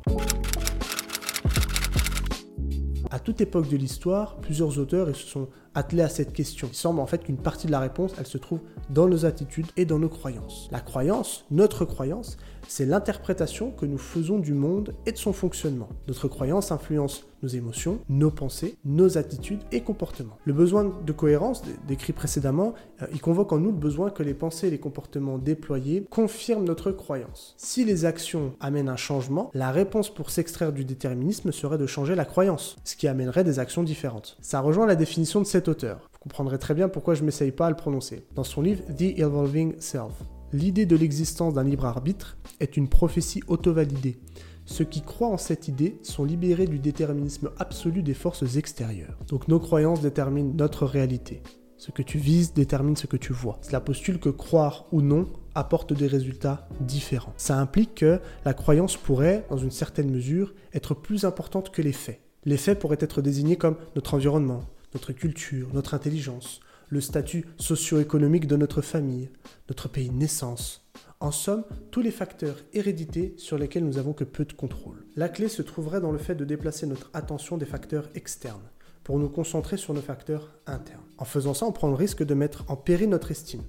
À 3.11 3.19
toute 3.21 3.41
époque 3.41 3.69
de 3.71 3.77
l'histoire, 3.77 4.37
plusieurs 4.37 4.79
auteurs 4.79 5.15
se 5.15 5.27
sont 5.27 5.49
attelés 5.77 6.03
à 6.03 6.09
cette 6.09 6.33
question. 6.33 6.69
Il 6.73 6.75
semble 6.75 6.99
en 6.99 7.07
fait 7.07 7.23
qu'une 7.23 7.37
partie 7.37 7.69
de 7.69 7.73
la 7.73 7.79
réponse, 7.79 8.15
elle 8.19 8.27
se 8.27 8.39
trouve 8.39 8.61
dans 8.91 9.07
nos 9.07 9.25
attitudes 9.25 9.67
et 9.77 9.85
dans 9.85 10.01
nos 10.01 10.09
croyances. 10.09 10.69
La 10.73 10.81
croyance, 10.81 11.45
notre 11.51 11.85
croyance, 11.85 12.39
c'est 12.67 12.87
l'interprétation 12.87 13.71
que 13.71 13.87
nous 13.87 13.99
faisons 13.99 14.39
du 14.39 14.55
monde 14.55 14.95
et 15.07 15.13
de 15.13 15.17
son 15.17 15.33
fonctionnement. 15.33 15.89
Notre 16.09 16.27
croyance 16.27 16.73
influence 16.73 17.25
nos 17.43 17.49
émotions, 17.49 17.99
nos 18.09 18.31
pensées, 18.31 18.77
nos 18.85 19.19
attitudes 19.19 19.61
et 19.71 19.83
comportements. 19.83 20.39
Le 20.45 20.53
besoin 20.53 20.85
de 21.05 21.13
cohérence, 21.13 21.63
décrit 21.87 22.13
précédemment, 22.13 22.75
euh, 23.03 23.07
il 23.13 23.21
convoque 23.21 23.53
en 23.53 23.59
nous 23.59 23.71
le 23.71 23.77
besoin 23.77 24.11
que 24.11 24.23
les 24.23 24.35
pensées 24.35 24.69
et 24.69 24.71
les 24.71 24.79
comportements 24.79 25.39
déployés 25.39 26.07
confirment 26.11 26.65
notre 26.65 26.91
croyance. 26.93 27.55
Si 27.59 27.85
les 27.85 28.05
actions 28.05 28.55
amènent 28.59 28.89
un 28.89 28.97
changement, 28.97 29.51
la 29.55 29.71
réponse 29.71 30.13
pour 30.13 30.31
s'extraire 30.31 30.73
du 30.73 30.85
déterminisme 30.85 31.53
serait 31.53 31.79
de 31.79 31.87
changer 31.87 32.15
la 32.15 32.25
croyance, 32.25 32.77
ce 32.85 32.97
qui 32.97 33.07
amènerait 33.07 33.45
des 33.45 33.59
actions 33.59 33.83
différentes. 33.83 34.39
Ça 34.41 34.61
rejoint 34.61 34.87
la 34.87 34.97
définition 34.97 35.41
de 35.41 35.47
Vous 35.69 36.19
comprendrez 36.21 36.59
très 36.59 36.75
bien 36.75 36.89
pourquoi 36.89 37.15
je 37.15 37.25
m'essaye 37.25 37.51
pas 37.51 37.67
à 37.67 37.71
le 37.71 37.77
prononcer. 37.77 38.25
Dans 38.35 38.45
son 38.45 38.63
livre 38.63 38.83
The 38.97 39.19
Evolving 39.19 39.75
Self. 39.81 40.13
L'idée 40.53 40.87
de 40.87 40.97
l'existence 40.97 41.55
d'un 41.55 41.65
libre 41.65 41.87
arbitre 41.87 42.37
est 42.61 42.77
une 42.77 42.89
prophétie 42.89 43.43
auto-validée. 43.49 44.17
Ceux 44.65 44.85
qui 44.85 45.03
croient 45.03 45.29
en 45.29 45.39
cette 45.39 45.67
idée 45.69 45.99
sont 46.03 46.25
libérés 46.25 46.67
du 46.67 46.79
déterminisme 46.79 47.51
absolu 47.59 48.03
des 48.03 48.15
forces 48.15 48.57
extérieures. 48.57 49.19
Donc 49.29 49.49
nos 49.49 49.59
croyances 49.59 50.03
déterminent 50.03 50.55
notre 50.57 50.87
réalité. 50.87 51.43
Ce 51.79 51.91
que 51.91 52.03
tu 52.03 52.19
vises 52.19 52.55
détermine 52.55 52.97
ce 52.97 53.07
que 53.07 53.17
tu 53.17 53.33
vois. 53.33 53.59
Cela 53.63 53.81
postule 53.81 54.19
que 54.19 54.29
croire 54.29 54.87
ou 54.93 55.03
non 55.03 55.27
apporte 55.55 55.93
des 55.93 56.07
résultats 56.07 56.69
différents. 56.81 57.35
Ça 57.37 57.59
implique 57.59 57.97
que 57.97 58.21
la 58.45 58.55
croyance 58.55 58.97
pourrait, 58.97 59.45
dans 59.51 59.59
une 59.59 59.71
certaine 59.71 60.11
mesure, 60.11 60.55
être 60.75 60.95
plus 60.95 61.25
importante 61.25 61.71
que 61.71 61.83
les 61.83 61.93
faits. 61.93 62.21
Les 62.45 62.57
faits 62.57 62.79
pourraient 62.79 62.97
être 63.01 63.21
désignés 63.21 63.57
comme 63.57 63.77
notre 63.95 64.15
environnement, 64.15 64.63
notre 64.97 65.13
culture, 65.13 65.69
notre 65.75 65.93
intelligence, 65.93 66.61
le 66.89 67.03
statut 67.03 67.45
socio-économique 67.59 68.47
de 68.47 68.57
notre 68.57 68.81
famille, 68.81 69.29
notre 69.69 69.91
pays 69.91 70.09
de 70.09 70.15
naissance. 70.15 70.89
En 71.21 71.33
somme, 71.33 71.65
tous 71.91 72.01
les 72.01 72.11
facteurs 72.11 72.57
hérédités 72.73 73.35
sur 73.37 73.59
lesquels 73.59 73.85
nous 73.85 73.99
avons 73.99 74.15
que 74.15 74.25
peu 74.25 74.47
de 74.47 74.55
contrôle. 74.55 75.05
La 75.15 75.29
clé 75.29 75.49
se 75.49 75.61
trouverait 75.61 76.01
dans 76.01 76.13
le 76.13 76.19
fait 76.19 76.35
de 76.35 76.47
déplacer 76.47 76.87
notre 76.87 77.11
attention 77.13 77.59
des 77.59 77.67
facteurs 77.67 78.09
externes 78.15 78.71
pour 79.05 79.19
nous 79.19 79.29
concentrer 79.29 79.77
sur 79.77 79.93
nos 79.93 80.01
facteurs 80.01 80.57
internes. 80.67 81.05
En 81.19 81.27
faisant 81.27 81.53
ça, 81.53 81.67
on 81.67 81.73
prend 81.73 81.89
le 81.89 81.95
risque 81.95 82.25
de 82.25 82.33
mettre 82.33 82.65
en 82.69 82.77
péril 82.77 83.11
notre 83.11 83.31
estime 83.31 83.65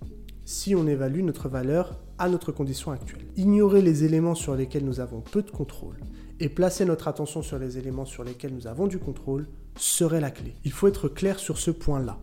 si 0.46 0.75
on 0.75 0.88
évalue 0.88 1.24
notre 1.24 1.50
valeur 1.50 2.00
à 2.17 2.29
notre 2.29 2.53
condition 2.53 2.91
actuelle. 2.91 3.27
Ignorer 3.36 3.81
les 3.81 4.05
éléments 4.05 4.34
sur 4.34 4.55
lesquels 4.55 4.86
nous 4.86 5.01
avons 5.01 5.19
peu 5.19 5.41
de 5.41 5.51
contrôle 5.51 5.98
et 6.39 6.50
placer 6.50 6.86
notre 6.86 7.08
attention 7.08 7.41
sur 7.41 7.60
les 7.60 7.77
éléments 7.77 8.06
sur 8.06 8.24
lesquels 8.24 8.53
nous 8.53 8.67
avons 8.67 8.88
du 8.88 9.00
contrôle 9.00 9.48
serait 9.75 10.22
la 10.22 10.32
clé. 10.32 10.56
Il 10.63 10.72
faut 10.72 10.88
être 10.88 11.08
clair 11.08 11.39
sur 11.39 11.58
ce 11.58 11.72
point-là. 11.72 12.17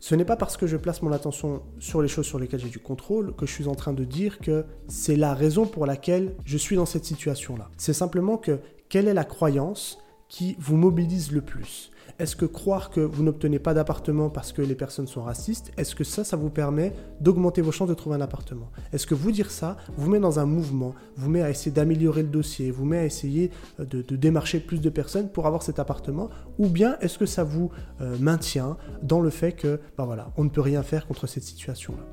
Ce 0.00 0.14
n'est 0.14 0.26
pas 0.26 0.36
parce 0.36 0.58
que 0.58 0.66
je 0.66 0.76
place 0.76 1.00
mon 1.00 1.12
attention 1.12 1.62
sur 1.78 2.02
les 2.02 2.08
choses 2.08 2.26
sur 2.26 2.38
lesquelles 2.38 2.60
j'ai 2.60 2.68
du 2.68 2.78
contrôle 2.78 3.34
que 3.34 3.46
je 3.46 3.52
suis 3.52 3.68
en 3.68 3.74
train 3.74 3.94
de 3.94 4.04
dire 4.04 4.38
que 4.38 4.66
c'est 4.86 5.16
la 5.16 5.32
raison 5.32 5.66
pour 5.66 5.86
laquelle 5.86 6.34
je 6.44 6.58
suis 6.58 6.76
dans 6.76 6.84
cette 6.84 7.06
situation-là. 7.06 7.70
C'est 7.78 7.94
simplement 7.94 8.36
que 8.36 8.58
quelle 8.90 9.08
est 9.08 9.14
la 9.14 9.24
croyance 9.24 9.98
qui 10.28 10.56
vous 10.58 10.76
mobilise 10.76 11.32
le 11.32 11.40
plus? 11.40 11.90
Est-ce 12.20 12.36
que 12.36 12.44
croire 12.44 12.90
que 12.90 13.00
vous 13.00 13.24
n'obtenez 13.24 13.58
pas 13.58 13.74
d'appartement 13.74 14.30
parce 14.30 14.52
que 14.52 14.62
les 14.62 14.76
personnes 14.76 15.08
sont 15.08 15.22
racistes, 15.22 15.72
est-ce 15.76 15.96
que 15.96 16.04
ça, 16.04 16.22
ça 16.22 16.36
vous 16.36 16.48
permet 16.48 16.92
d'augmenter 17.20 17.60
vos 17.60 17.72
chances 17.72 17.88
de 17.88 17.94
trouver 17.94 18.14
un 18.14 18.20
appartement? 18.20 18.70
Est-ce 18.92 19.04
que 19.06 19.16
vous 19.16 19.32
dire 19.32 19.50
ça 19.50 19.76
vous 19.96 20.08
met 20.08 20.20
dans 20.20 20.38
un 20.38 20.46
mouvement, 20.46 20.94
vous 21.16 21.28
met 21.28 21.42
à 21.42 21.50
essayer 21.50 21.72
d'améliorer 21.72 22.22
le 22.22 22.28
dossier, 22.28 22.70
vous 22.70 22.84
met 22.84 22.98
à 22.98 23.04
essayer 23.04 23.50
euh, 23.80 23.84
de, 23.84 24.14
démarcher 24.14 24.60
plus 24.60 24.80
de 24.80 24.90
personnes 24.90 25.28
pour 25.28 25.46
avoir 25.46 25.64
cet 25.64 25.80
appartement? 25.80 26.30
Ou 26.58 26.68
bien 26.68 26.96
est-ce 27.00 27.18
que 27.18 27.26
ça 27.26 27.42
vous 27.42 27.72
euh, 28.00 28.16
maintient 28.20 28.76
dans 29.02 29.20
le 29.20 29.30
fait 29.30 29.50
que, 29.50 29.80
ben 29.98 30.04
voilà, 30.04 30.30
on 30.36 30.44
ne 30.44 30.50
peut 30.50 30.60
rien 30.60 30.84
faire 30.84 31.08
contre 31.08 31.26
cette 31.26 31.42
situation-là? 31.42 32.04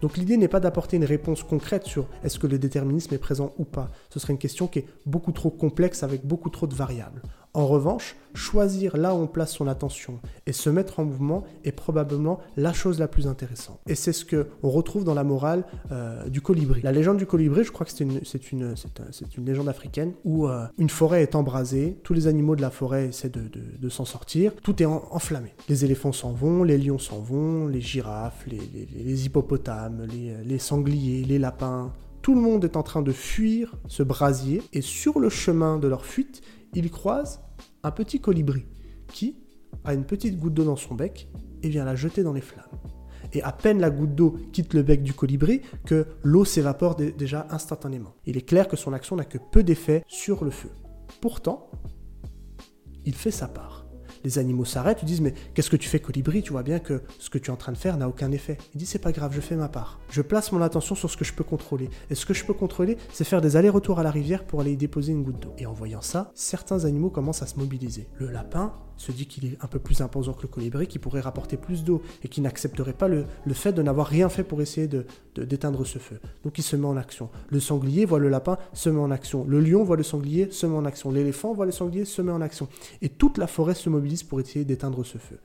Donc 0.00 0.16
l'idée 0.16 0.38
n'est 0.38 0.48
pas 0.48 0.60
d'apporter 0.60 0.96
une 0.96 1.04
réponse 1.04 1.42
concrète 1.42 1.84
sur 1.84 2.08
est-ce 2.24 2.38
que 2.38 2.46
le 2.46 2.58
déterminisme 2.58 3.12
est 3.14 3.18
présent 3.18 3.52
ou 3.58 3.64
pas. 3.64 3.90
Ce 4.08 4.18
serait 4.18 4.32
une 4.32 4.38
question 4.38 4.66
qui 4.66 4.80
est 4.80 4.86
beaucoup 5.04 5.32
trop 5.32 5.50
complexe 5.50 6.02
avec 6.02 6.24
beaucoup 6.24 6.48
trop 6.48 6.66
de 6.66 6.74
variables. 6.74 7.20
En 7.52 7.66
revanche, 7.66 8.14
choisir 8.34 8.96
là 8.96 9.12
où 9.12 9.18
on 9.18 9.26
place 9.26 9.52
son 9.52 9.66
attention 9.66 10.20
et 10.46 10.52
se 10.52 10.70
mettre 10.70 11.00
en 11.00 11.04
mouvement 11.04 11.42
est 11.64 11.72
probablement 11.72 12.38
la 12.56 12.72
chose 12.72 13.00
la 13.00 13.08
plus 13.08 13.26
intéressante. 13.26 13.80
Et 13.88 13.96
c'est 13.96 14.12
ce 14.12 14.24
que 14.24 14.46
on 14.62 14.70
retrouve 14.70 15.02
dans 15.02 15.14
la 15.14 15.24
morale 15.24 15.64
euh, 15.90 16.28
du 16.28 16.40
colibri. 16.40 16.80
La 16.82 16.92
légende 16.92 17.16
du 17.16 17.26
colibri, 17.26 17.64
je 17.64 17.72
crois 17.72 17.84
que 17.84 17.90
c'est 17.92 18.04
une, 18.04 18.74
légende 19.44 19.68
africaine 19.68 20.12
où 20.24 20.46
euh, 20.46 20.66
une 20.78 20.90
forêt 20.90 21.22
est 21.22 21.34
embrasée, 21.34 21.98
tous 22.04 22.14
les 22.14 22.28
animaux 22.28 22.54
de 22.54 22.62
la 22.62 22.70
forêt 22.70 23.08
essaient 23.08 23.30
de, 23.30 23.88
s'en 23.88 24.04
sortir, 24.04 24.54
tout 24.62 24.80
est 24.80 24.86
enflammé. 24.86 25.52
Les 25.68 25.84
éléphants 25.84 26.12
s'en 26.12 26.30
vont, 26.30 26.62
les 26.62 26.78
lions 26.78 27.00
s'en 27.00 27.18
vont, 27.18 27.66
les 27.66 27.80
girafes, 27.80 28.46
les, 28.46 29.26
hippopotames, 29.26 30.06
les 30.44 30.58
sangliers, 30.58 31.24
les 31.24 31.40
lapins, 31.40 31.92
tout 32.22 32.34
le 32.34 32.40
monde 32.40 32.64
est 32.64 32.76
en 32.76 32.82
train 32.82 33.02
de 33.02 33.12
fuir 33.12 33.74
ce 33.88 34.02
brasier 34.02 34.62
et 34.72 34.82
sur 34.82 35.18
le 35.18 35.30
chemin 35.30 35.78
de 35.78 35.88
leur 35.88 36.04
fuite, 36.04 36.42
il 36.74 36.90
croise 36.90 37.40
un 37.82 37.90
petit 37.90 38.20
colibri 38.20 38.66
qui 39.08 39.36
a 39.84 39.94
une 39.94 40.04
petite 40.04 40.38
goutte 40.38 40.54
d'eau 40.54 40.64
dans 40.64 40.76
son 40.76 40.94
bec 40.94 41.28
et 41.62 41.68
vient 41.68 41.84
la 41.84 41.94
jeter 41.94 42.22
dans 42.22 42.32
les 42.32 42.40
flammes. 42.40 42.64
Et 43.32 43.42
à 43.42 43.52
peine 43.52 43.80
la 43.80 43.90
goutte 43.90 44.14
d'eau 44.14 44.36
quitte 44.52 44.74
le 44.74 44.82
bec 44.82 45.02
du 45.02 45.14
colibri 45.14 45.62
que 45.86 46.06
l'eau 46.22 46.44
s'évapore 46.44 46.96
déjà 46.96 47.46
instantanément. 47.50 48.14
Il 48.26 48.36
est 48.36 48.46
clair 48.46 48.66
que 48.66 48.76
son 48.76 48.92
action 48.92 49.16
n'a 49.16 49.24
que 49.24 49.38
peu 49.38 49.62
d'effet 49.62 50.04
sur 50.08 50.44
le 50.44 50.50
feu. 50.50 50.70
Pourtant, 51.20 51.70
il 53.04 53.14
fait 53.14 53.30
sa 53.30 53.48
part 53.48 53.79
les 54.24 54.38
animaux 54.38 54.64
s'arrêtent, 54.64 55.00
ils 55.02 55.06
disent 55.06 55.20
mais 55.20 55.34
qu'est-ce 55.54 55.70
que 55.70 55.76
tu 55.76 55.88
fais 55.88 56.00
colibri? 56.00 56.42
Tu 56.42 56.52
vois 56.52 56.62
bien 56.62 56.78
que 56.78 57.02
ce 57.18 57.30
que 57.30 57.38
tu 57.38 57.50
es 57.50 57.52
en 57.52 57.56
train 57.56 57.72
de 57.72 57.78
faire 57.78 57.96
n'a 57.96 58.08
aucun 58.08 58.30
effet. 58.32 58.58
Il 58.74 58.78
dit 58.78 58.86
c'est 58.86 58.98
pas 58.98 59.12
grave, 59.12 59.32
je 59.34 59.40
fais 59.40 59.56
ma 59.56 59.68
part. 59.68 60.00
Je 60.10 60.22
place 60.22 60.52
mon 60.52 60.62
attention 60.62 60.94
sur 60.94 61.10
ce 61.10 61.16
que 61.16 61.24
je 61.24 61.32
peux 61.32 61.44
contrôler. 61.44 61.90
Et 62.10 62.14
ce 62.14 62.26
que 62.26 62.34
je 62.34 62.44
peux 62.44 62.54
contrôler, 62.54 62.96
c'est 63.12 63.24
faire 63.24 63.40
des 63.40 63.56
allers-retours 63.56 63.98
à 63.98 64.02
la 64.02 64.10
rivière 64.10 64.44
pour 64.44 64.60
aller 64.60 64.72
y 64.72 64.76
déposer 64.76 65.12
une 65.12 65.22
goutte 65.22 65.40
d'eau. 65.40 65.54
Et 65.58 65.66
en 65.66 65.72
voyant 65.72 66.02
ça, 66.02 66.30
certains 66.34 66.84
animaux 66.84 67.10
commencent 67.10 67.42
à 67.42 67.46
se 67.46 67.58
mobiliser. 67.58 68.08
Le 68.18 68.30
lapin 68.30 68.72
se 69.00 69.12
dit 69.12 69.24
qu'il 69.24 69.46
est 69.46 69.56
un 69.62 69.66
peu 69.66 69.78
plus 69.78 70.02
imposant 70.02 70.34
que 70.34 70.42
le 70.42 70.48
colibri, 70.48 70.86
qui 70.86 70.98
pourrait 70.98 71.22
rapporter 71.22 71.56
plus 71.56 71.84
d'eau 71.84 72.02
et 72.22 72.28
qui 72.28 72.42
n'accepterait 72.42 72.92
pas 72.92 73.08
le, 73.08 73.24
fait 73.52 73.72
de 73.72 73.80
n'avoir 73.80 74.06
rien 74.06 74.28
fait 74.28 74.44
pour 74.44 74.60
essayer 74.60 74.88
de, 74.88 75.06
d'éteindre 75.36 75.86
ce 75.86 75.98
feu. 75.98 76.20
Donc 76.44 76.58
il 76.58 76.62
se 76.62 76.76
met 76.76 76.86
en 76.86 76.98
action. 76.98 77.30
Le 77.48 77.60
sanglier 77.60 78.04
voit 78.04 78.18
le 78.18 78.28
lapin, 78.28 78.58
se 78.74 78.90
met 78.90 79.00
en 79.00 79.10
action. 79.10 79.46
Le 79.48 79.58
lion 79.58 79.84
voit 79.84 79.96
le 79.96 80.02
sanglier, 80.02 80.50
se 80.50 80.66
met 80.66 80.76
en 80.76 80.84
action. 80.84 81.10
L'éléphant 81.10 81.54
voit 81.54 81.64
le 81.64 81.72
sanglier, 81.72 82.04
se 82.04 82.20
met 82.20 82.30
en 82.30 82.42
action. 82.42 82.68
Et 83.00 83.08
toute 83.08 83.38
la 83.38 83.46
forêt 83.46 83.74
se 83.74 83.88
mobilise 83.88 84.22
pour 84.22 84.38
essayer 84.38 84.66
d'éteindre 84.66 85.02
ce 85.02 85.16
feu. 85.16 85.38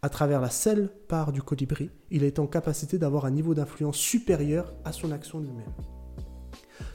À 0.00 0.08
travers 0.08 0.40
la 0.40 0.50
seule 0.50 0.88
part 1.08 1.32
du 1.32 1.42
colibri, 1.42 1.90
il 2.12 2.22
est 2.22 2.38
en 2.38 2.46
capacité 2.46 2.98
d'avoir 2.98 3.24
un 3.24 3.32
niveau 3.32 3.52
d'influence 3.52 3.96
supérieur 3.96 4.72
à 4.84 4.92
son 4.92 5.10
action 5.10 5.40
lui-même. 5.40 5.72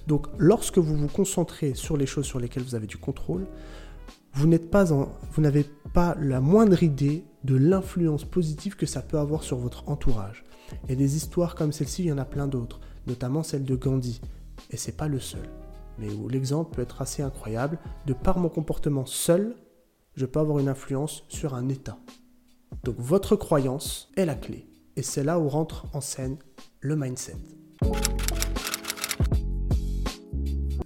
Donc 0.08 0.28
lorsque 0.38 0.78
vous 0.78 0.96
vous 0.96 1.10
concentrez 1.10 1.74
sur 1.74 1.98
les 1.98 2.06
choses 2.06 2.26
sur 2.26 2.40
lesquelles 2.40 2.64
vous 2.64 2.76
avez 2.76 2.88
du 2.88 2.96
contrôle, 2.96 3.46
vous 4.38 4.46
n'êtes 4.46 4.70
pas 4.70 4.84
vous 4.84 5.42
n'avez 5.42 5.64
pas 5.94 6.16
la 6.22 6.42
moindre 6.42 6.84
idée 6.84 7.26
de 7.44 7.56
l'influence 7.56 8.24
positive 8.24 8.76
que 8.76 8.86
ça 8.86 9.02
peut 9.02 9.18
avoir 9.18 9.42
sur 9.42 9.58
votre 9.58 9.90
entourage. 9.90 10.44
Et 10.90 10.96
des 10.96 11.16
histoires 11.16 11.56
comme 11.56 11.72
celle-ci, 11.72 12.04
il 12.04 12.08
y 12.10 12.12
en 12.12 12.20
a 12.20 12.26
plein 12.26 12.46
d'autres, 12.46 12.80
notamment 13.08 13.42
celle 13.42 13.64
de 13.64 13.76
Gandhi. 13.76 14.22
Et 14.70 14.78
c'est 14.78 14.96
pas 14.96 15.08
le 15.08 15.20
seul, 15.20 15.50
mais 15.98 16.14
où 16.14 16.30
l'exemple 16.30 16.76
peut 16.76 16.84
être 16.84 17.02
assez 17.02 17.24
incroyable. 17.24 17.80
De 18.06 18.14
par 18.14 18.38
mon 18.38 18.50
comportement 18.50 19.08
seul, 19.08 19.56
je 20.14 20.28
peux 20.28 20.40
avoir 20.40 20.60
une 20.60 20.70
influence 20.70 21.24
sur 21.30 21.56
un 21.56 21.68
État. 21.68 21.98
Donc 22.84 22.98
votre 23.00 23.36
croyance 23.36 24.12
est 24.18 24.26
la 24.26 24.36
clé. 24.36 24.68
Et 24.98 25.02
c'est 25.02 25.24
là 25.24 25.40
où 25.40 25.50
rentre 25.50 25.88
en 25.94 26.02
scène 26.02 26.38
le 26.82 26.96
mindset 26.96 27.38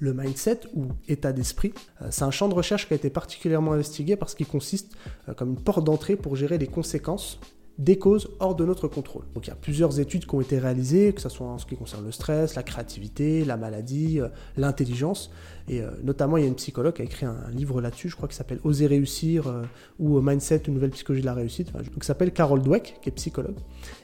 le 0.02 0.14
mindset 0.14 0.62
ou 0.74 0.88
état 1.08 1.32
d'esprit. 1.32 1.74
Euh, 2.02 2.08
c'est 2.10 2.24
un 2.24 2.32
champ 2.32 2.50
de 2.50 2.56
recherche 2.56 2.88
qui 2.88 2.94
a 2.94 2.98
été 2.98 3.10
particulièrement 3.10 3.72
investigué 3.72 4.18
parce 4.18 4.36
qu'il 4.36 4.48
consiste 4.48 4.98
euh, 5.30 5.34
comme 5.34 5.52
une 5.52 5.62
porte 5.62 5.86
d'entrée 5.86 6.16
pour 6.16 6.36
gérer 6.36 6.58
les 6.58 6.68
conséquences 6.68 7.40
des 7.78 7.98
causes 7.98 8.30
hors 8.40 8.56
de 8.56 8.66
notre 8.66 8.88
contrôle. 8.88 9.24
Donc 9.34 9.46
il 9.46 9.50
y 9.50 9.54
a 9.54 9.56
plusieurs 9.56 10.00
études 10.00 10.26
qui 10.26 10.36
ont 10.36 10.42
été 10.42 10.60
réalisées, 10.60 11.14
que 11.14 11.22
ce 11.22 11.30
soit 11.30 11.48
en 11.48 11.58
ce 11.58 11.66
qui 11.66 11.76
concerne 11.76 12.04
le 12.04 12.12
stress, 12.12 12.56
la 12.56 12.64
créativité, 12.64 13.46
la 13.46 13.58
maladie, 13.58 14.20
euh, 14.20 14.28
l'intelligence. 14.58 15.32
Et 15.70 15.82
notamment, 16.04 16.36
il 16.38 16.42
y 16.42 16.44
a 16.46 16.50
une 16.50 16.56
psychologue 16.56 16.96
qui 16.96 17.04
a 17.04 17.06
écrit 17.06 17.26
un, 17.26 17.50
livre 17.52 17.80
là-dessus, 17.80 18.10
je 18.10 18.16
crois 18.16 18.28
qu'il 18.28 18.36
s'appelle 18.36 18.60
Oser 18.64 18.88
réussir 18.88 19.64
ou 20.00 20.20
Mindset, 20.20 20.64
une 20.68 20.74
nouvelle 20.74 20.90
psychologie 20.90 21.22
de 21.22 21.28
la 21.28 21.36
réussite, 21.36 21.72
donc, 21.72 21.84
qui 21.84 22.06
s'appelle 22.06 22.34
Carol 22.34 22.62
Dweck, 22.62 22.98
qui 23.02 23.08
est 23.08 23.14
psychologue, 23.14 23.56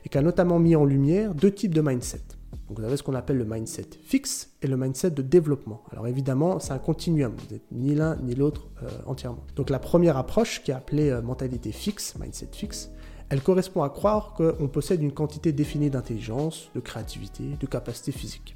et 0.06 0.10
qui 0.10 0.18
a 0.18 0.22
notamment 0.22 0.60
mis 0.60 0.78
en 0.78 0.86
lumière 0.86 1.34
deux 1.34 1.52
types 1.52 1.74
de 1.74 1.82
mindset. 1.82 2.37
Donc 2.68 2.80
vous 2.80 2.86
avez 2.86 2.98
ce 2.98 3.04
qu'on 3.04 3.16
appelle 3.16 3.38
le 3.38 3.46
mindset 3.46 3.88
fixe 4.02 4.52
et 4.62 4.68
le 4.68 4.78
mindset 4.78 5.12
de 5.12 5.22
développement. 5.22 5.84
Alors 5.92 6.08
évidemment, 6.08 6.60
c'est 6.60 6.74
un 6.74 6.80
continuum, 6.80 7.34
vous 7.36 7.54
n'êtes 7.54 7.72
ni 7.72 7.96
l'un 7.96 8.18
ni 8.18 8.36
l'autre 8.36 8.68
euh, 8.84 8.90
entièrement. 9.06 9.44
Donc 9.56 9.70
la 9.70 9.80
première 9.80 10.18
approche, 10.18 10.64
qui 10.64 10.72
est 10.72 10.74
appelée 10.74 11.10
euh, 11.10 11.22
mentalité 11.22 11.72
fixe, 11.72 12.16
mindset 12.20 12.50
fixe, 12.52 12.92
elle 13.30 13.42
correspond 13.42 13.84
à 13.84 13.90
croire 13.90 14.34
qu'on 14.34 14.68
possède 14.68 15.02
une 15.02 15.12
quantité 15.12 15.52
définie 15.52 15.90
d'intelligence, 15.90 16.70
de 16.76 16.80
créativité, 16.80 17.44
de 17.60 17.68
capacité 17.68 18.12
physique. 18.12 18.56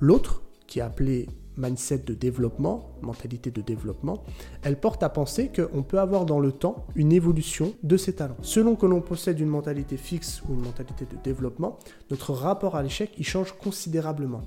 L'autre, 0.00 0.42
qui 0.66 0.80
est 0.80 0.82
appelée 0.82 1.28
mindset 1.56 1.98
de 1.98 2.14
développement, 2.14 2.90
mentalité 3.02 3.50
de 3.50 3.60
développement, 3.60 4.24
elle 4.62 4.78
porte 4.78 5.02
à 5.02 5.08
penser 5.08 5.50
qu'on 5.54 5.82
peut 5.82 5.98
avoir 5.98 6.24
dans 6.26 6.40
le 6.40 6.52
temps 6.52 6.86
une 6.94 7.12
évolution 7.12 7.74
de 7.82 7.96
ses 7.96 8.14
talents. 8.14 8.36
Selon 8.42 8.76
que 8.76 8.86
l'on 8.86 9.00
possède 9.00 9.40
une 9.40 9.48
mentalité 9.48 9.96
fixe 9.96 10.42
ou 10.48 10.54
une 10.54 10.62
mentalité 10.62 11.04
de 11.04 11.16
développement, 11.22 11.78
notre 12.10 12.32
rapport 12.32 12.76
à 12.76 12.82
l'échec 12.82 13.12
y 13.18 13.24
change 13.24 13.52
considérablement. 13.52 14.42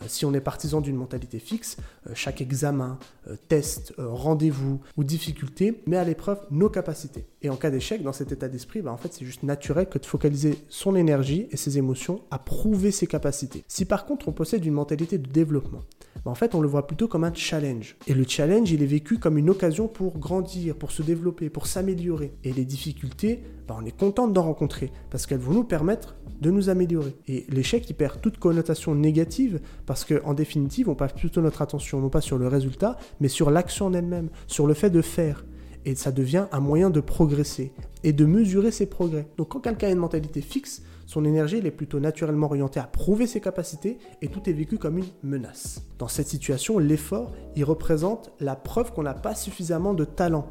Euh, 0.00 0.04
si 0.08 0.24
on 0.24 0.34
est 0.34 0.40
partisan 0.40 0.80
d'une 0.80 0.96
mentalité 0.96 1.38
fixe, 1.38 1.76
euh, 2.06 2.12
chaque 2.14 2.40
examen, 2.40 2.98
euh, 3.28 3.36
test, 3.48 3.94
rendez-vous 3.98 4.80
ou 4.96 5.04
difficulté 5.04 5.82
met 5.86 5.96
à 5.96 6.04
l'épreuve 6.04 6.38
nos 6.50 6.68
capacités. 6.68 7.26
Et 7.42 7.50
en 7.50 7.56
cas 7.56 7.70
d'échec, 7.70 8.02
dans 8.02 8.12
cet 8.12 8.32
état 8.32 8.48
d'esprit, 8.48 8.82
bah, 8.82 8.92
en 8.92 8.96
fait, 8.96 9.12
c'est 9.12 9.24
juste 9.24 9.42
naturel 9.42 9.88
que 9.88 9.98
de 9.98 10.06
focaliser 10.06 10.58
son 10.68 10.96
énergie 10.96 11.46
et 11.50 11.56
ses 11.56 11.78
émotions 11.78 12.22
à 12.30 12.38
prouver 12.38 12.90
ses 12.90 13.06
capacités. 13.06 13.64
Si 13.68 13.84
par 13.84 14.06
contre 14.06 14.28
on 14.28 14.32
possède 14.32 14.64
une 14.64 14.74
mentalité 14.74 15.18
de 15.18 15.28
développement, 15.28 15.80
bah, 16.24 16.30
en 16.30 16.34
fait, 16.34 16.54
on 16.54 16.60
le 16.60 16.68
voit 16.68 16.86
plutôt 16.86 17.08
comme 17.08 17.24
un 17.24 17.34
challenge. 17.34 17.96
Et 18.06 18.14
le 18.14 18.24
challenge, 18.26 18.70
il 18.70 18.82
est 18.82 18.86
vécu 18.86 19.18
comme 19.18 19.38
une 19.38 19.50
occasion 19.50 19.88
pour 19.88 20.18
grandir, 20.18 20.76
pour 20.76 20.90
se 20.90 21.02
développer, 21.02 21.48
pour 21.48 21.66
s'améliorer. 21.66 22.32
Et 22.44 22.52
les 22.52 22.64
difficultés, 22.64 23.42
bah, 23.66 23.76
on 23.80 23.84
est 23.86 23.96
content 23.96 24.28
d'en 24.28 24.42
rencontrer 24.42 24.90
parce 25.10 25.26
qu'elles 25.26 25.38
vont 25.38 25.52
nous 25.52 25.64
permettre 25.64 26.16
de 26.40 26.50
nous 26.50 26.68
améliorer. 26.68 27.14
Et 27.28 27.46
l'échec, 27.48 27.88
il 27.88 27.94
perd 27.94 28.20
toute 28.20 28.38
connotation 28.38 28.94
négative 28.94 29.60
parce 29.90 30.04
qu'en 30.04 30.34
définitive, 30.34 30.88
on 30.88 30.94
passe 30.94 31.14
plutôt 31.14 31.40
notre 31.40 31.62
attention 31.62 31.98
non 31.98 32.10
pas 32.10 32.20
sur 32.20 32.38
le 32.38 32.46
résultat, 32.46 32.96
mais 33.18 33.26
sur 33.26 33.50
l'action 33.50 33.86
en 33.86 33.92
elle-même, 33.92 34.28
sur 34.46 34.68
le 34.68 34.74
fait 34.74 34.88
de 34.88 35.02
faire. 35.02 35.44
Et 35.84 35.96
ça 35.96 36.12
devient 36.12 36.44
un 36.52 36.60
moyen 36.60 36.90
de 36.90 37.00
progresser 37.00 37.72
et 38.04 38.12
de 38.12 38.24
mesurer 38.24 38.70
ses 38.70 38.86
progrès. 38.86 39.26
Donc 39.36 39.48
quand 39.48 39.58
quelqu'un 39.58 39.88
a 39.88 39.90
une 39.90 39.98
mentalité 39.98 40.42
fixe, 40.42 40.82
son 41.06 41.24
énergie 41.24 41.56
est 41.56 41.72
plutôt 41.72 41.98
naturellement 41.98 42.46
orientée 42.46 42.78
à 42.78 42.84
prouver 42.84 43.26
ses 43.26 43.40
capacités 43.40 43.98
et 44.22 44.28
tout 44.28 44.48
est 44.48 44.52
vécu 44.52 44.78
comme 44.78 44.98
une 44.98 45.08
menace. 45.24 45.82
Dans 45.98 46.06
cette 46.06 46.28
situation, 46.28 46.78
l'effort, 46.78 47.32
il 47.56 47.64
représente 47.64 48.30
la 48.38 48.54
preuve 48.54 48.92
qu'on 48.92 49.02
n'a 49.02 49.14
pas 49.14 49.34
suffisamment 49.34 49.92
de 49.92 50.04
talent 50.04 50.46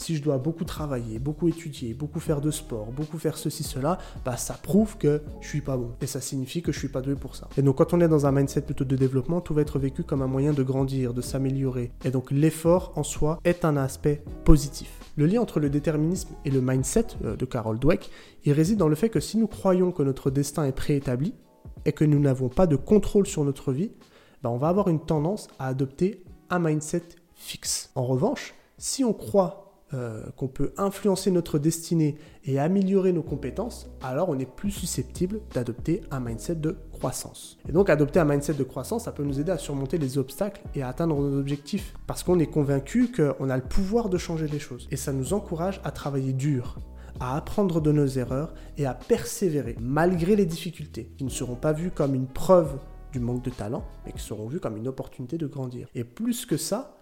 si 0.00 0.16
je 0.16 0.22
dois 0.22 0.38
beaucoup 0.38 0.64
travailler, 0.64 1.18
beaucoup 1.18 1.46
étudier, 1.46 1.92
beaucoup 1.92 2.20
faire 2.20 2.40
de 2.40 2.50
sport, 2.50 2.86
beaucoup 2.86 3.18
faire 3.18 3.36
ceci, 3.36 3.62
cela, 3.62 3.98
bah 4.24 4.38
ça 4.38 4.54
prouve 4.54 4.96
que 4.96 5.20
je 5.42 5.48
suis 5.48 5.60
pas 5.60 5.76
bon. 5.76 5.92
Et 6.00 6.06
ça 6.06 6.22
signifie 6.22 6.62
que 6.62 6.72
je 6.72 6.78
suis 6.78 6.88
pas 6.88 7.02
doué 7.02 7.16
pour 7.16 7.36
ça. 7.36 7.48
Et 7.58 7.62
donc 7.62 7.76
quand 7.76 7.92
on 7.92 8.00
est 8.00 8.08
dans 8.08 8.24
un 8.24 8.32
mindset 8.32 8.62
plutôt 8.62 8.84
de 8.84 8.96
développement, 8.96 9.42
tout 9.42 9.52
va 9.52 9.60
être 9.60 9.78
vécu 9.78 10.02
comme 10.02 10.22
un 10.22 10.26
moyen 10.26 10.54
de 10.54 10.62
grandir, 10.62 11.12
de 11.12 11.20
s'améliorer. 11.20 11.92
Et 12.04 12.10
donc 12.10 12.30
l'effort 12.30 12.92
en 12.96 13.02
soi 13.02 13.40
est 13.44 13.66
un 13.66 13.76
aspect 13.76 14.24
positif. 14.44 14.90
Le 15.16 15.26
lien 15.26 15.42
entre 15.42 15.60
le 15.60 15.68
déterminisme 15.68 16.30
et 16.46 16.50
le 16.50 16.62
mindset 16.62 17.08
euh, 17.22 17.36
de 17.36 17.44
Carol 17.44 17.78
Dweck, 17.78 18.10
il 18.44 18.54
réside 18.54 18.78
dans 18.78 18.88
le 18.88 18.94
fait 18.94 19.10
que 19.10 19.20
si 19.20 19.36
nous 19.36 19.48
croyons 19.48 19.92
que 19.92 20.02
notre 20.02 20.30
destin 20.30 20.64
est 20.64 20.72
préétabli 20.72 21.34
et 21.84 21.92
que 21.92 22.04
nous 22.04 22.20
n'avons 22.20 22.48
pas 22.48 22.66
de 22.66 22.76
contrôle 22.76 23.26
sur 23.26 23.44
notre 23.44 23.70
vie, 23.70 23.92
bah 24.42 24.48
on 24.48 24.56
va 24.56 24.68
avoir 24.68 24.88
une 24.88 25.00
tendance 25.00 25.48
à 25.58 25.66
adopter 25.66 26.24
un 26.48 26.58
mindset 26.58 27.02
fixe. 27.34 27.90
En 27.94 28.06
revanche, 28.06 28.54
si 28.78 29.04
on 29.04 29.12
croit 29.12 29.69
euh, 29.92 30.22
qu'on 30.36 30.46
peut 30.46 30.72
influencer 30.76 31.32
notre 31.32 31.58
destinée 31.58 32.16
et 32.44 32.60
améliorer 32.60 33.12
nos 33.12 33.24
compétences, 33.24 33.90
alors 34.02 34.28
on 34.28 34.38
est 34.38 34.46
plus 34.46 34.70
susceptible 34.70 35.40
d'adopter 35.52 36.02
un 36.12 36.20
mindset 36.20 36.54
de 36.54 36.76
croissance. 36.92 37.58
Et 37.68 37.72
donc 37.72 37.90
adopter 37.90 38.20
un 38.20 38.24
mindset 38.24 38.54
de 38.54 38.62
croissance, 38.62 39.04
ça 39.04 39.12
peut 39.12 39.24
nous 39.24 39.40
aider 39.40 39.50
à 39.50 39.58
surmonter 39.58 39.98
les 39.98 40.16
obstacles 40.16 40.62
et 40.76 40.82
à 40.82 40.88
atteindre 40.88 41.16
nos 41.16 41.36
objectifs, 41.36 41.94
parce 42.06 42.22
qu'on 42.22 42.38
est 42.38 42.46
convaincu 42.46 43.10
qu'on 43.10 43.50
a 43.50 43.56
le 43.56 43.64
pouvoir 43.64 44.08
de 44.08 44.16
changer 44.16 44.46
les 44.46 44.60
choses. 44.60 44.86
Et 44.92 44.96
ça 44.96 45.12
nous 45.12 45.32
encourage 45.32 45.80
à 45.82 45.90
travailler 45.90 46.34
dur, 46.34 46.76
à 47.18 47.36
apprendre 47.36 47.80
de 47.80 47.90
nos 47.90 48.06
erreurs 48.06 48.54
et 48.78 48.86
à 48.86 48.94
persévérer 48.94 49.76
malgré 49.80 50.36
les 50.36 50.46
difficultés, 50.46 51.10
qui 51.18 51.24
ne 51.24 51.30
seront 51.30 51.56
pas 51.56 51.72
vues 51.72 51.90
comme 51.90 52.14
une 52.14 52.28
preuve 52.28 52.78
du 53.12 53.18
manque 53.18 53.42
de 53.42 53.50
talent, 53.50 53.84
mais 54.06 54.12
qui 54.12 54.22
seront 54.22 54.46
vues 54.46 54.60
comme 54.60 54.76
une 54.76 54.86
opportunité 54.86 55.36
de 55.36 55.48
grandir. 55.48 55.88
Et 55.96 56.04
plus 56.04 56.46
que 56.46 56.56
ça, 56.56 56.96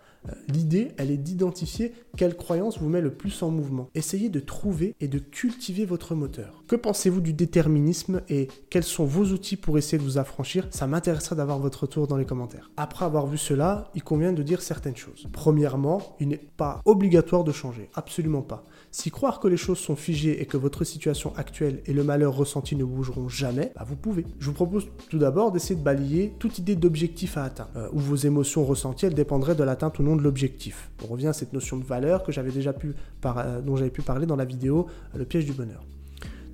L'idée, 0.48 0.92
elle 0.96 1.10
est 1.10 1.16
d'identifier 1.16 1.92
quelle 2.16 2.36
croyance 2.36 2.78
vous 2.78 2.88
met 2.88 3.00
le 3.00 3.12
plus 3.12 3.42
en 3.42 3.50
mouvement. 3.50 3.88
Essayez 3.94 4.28
de 4.28 4.40
trouver 4.40 4.94
et 5.00 5.08
de 5.08 5.18
cultiver 5.18 5.84
votre 5.84 6.14
moteur. 6.14 6.62
Que 6.66 6.76
pensez-vous 6.76 7.20
du 7.20 7.32
déterminisme 7.32 8.22
et 8.28 8.48
quels 8.70 8.84
sont 8.84 9.04
vos 9.04 9.26
outils 9.26 9.56
pour 9.56 9.78
essayer 9.78 9.98
de 9.98 10.02
vous 10.02 10.18
affranchir? 10.18 10.66
Ça 10.70 10.86
m'intéresserait 10.86 11.36
d'avoir 11.36 11.58
votre 11.58 11.82
retour 11.82 12.06
dans 12.06 12.16
les 12.16 12.24
commentaires. 12.24 12.70
Après 12.76 13.04
avoir 13.04 13.26
vu 13.26 13.38
cela, 13.38 13.90
il 13.94 14.02
convient 14.02 14.32
de 14.32 14.42
dire 14.42 14.62
certaines 14.62 14.96
choses. 14.96 15.26
Premièrement, 15.32 16.16
il 16.20 16.28
n'est 16.28 16.36
pas 16.36 16.82
obligatoire 16.84 17.44
de 17.44 17.52
changer. 17.52 17.88
Absolument 17.94 18.42
pas. 18.42 18.64
Si 18.90 19.10
croire 19.10 19.38
que 19.38 19.48
les 19.48 19.58
choses 19.58 19.78
sont 19.78 19.96
figées 19.96 20.40
et 20.40 20.46
que 20.46 20.56
votre 20.56 20.82
situation 20.82 21.34
actuelle 21.36 21.82
et 21.84 21.92
le 21.92 22.02
malheur 22.04 22.34
ressenti 22.34 22.74
ne 22.74 22.84
bougeront 22.84 23.28
jamais, 23.28 23.72
bah, 23.76 23.84
vous 23.86 23.96
pouvez. 23.96 24.24
Je 24.38 24.46
vous 24.46 24.54
propose 24.54 24.88
tout 25.10 25.18
d'abord 25.18 25.52
d'essayer 25.52 25.76
de 25.76 25.84
balayer 25.84 26.32
toute 26.38 26.58
idée 26.58 26.74
d'objectif 26.74 27.36
à 27.36 27.44
atteindre, 27.44 27.70
euh, 27.76 27.88
où 27.92 27.98
vos 27.98 28.16
émotions 28.16 28.64
ressenties 28.64 29.10
dépendraient 29.10 29.54
de 29.54 29.62
l'atteinte 29.62 29.98
ou 29.98 30.02
non 30.02 30.16
de 30.16 30.22
l'objectif. 30.22 30.90
On 31.04 31.06
revient 31.06 31.26
à 31.28 31.32
cette 31.32 31.52
notion 31.52 31.76
de 31.76 31.84
valeur 31.84 32.22
que 32.22 32.32
j'avais 32.32 32.50
déjà 32.50 32.72
pu 32.72 32.94
euh, 33.24 33.60
dont 33.60 33.76
j'avais 33.76 33.90
pu 33.90 34.02
parler 34.02 34.26
dans 34.26 34.36
la 34.36 34.46
vidéo 34.46 34.86
euh, 35.14 35.18
Le 35.18 35.24
piège 35.26 35.44
du 35.44 35.52
bonheur. 35.52 35.84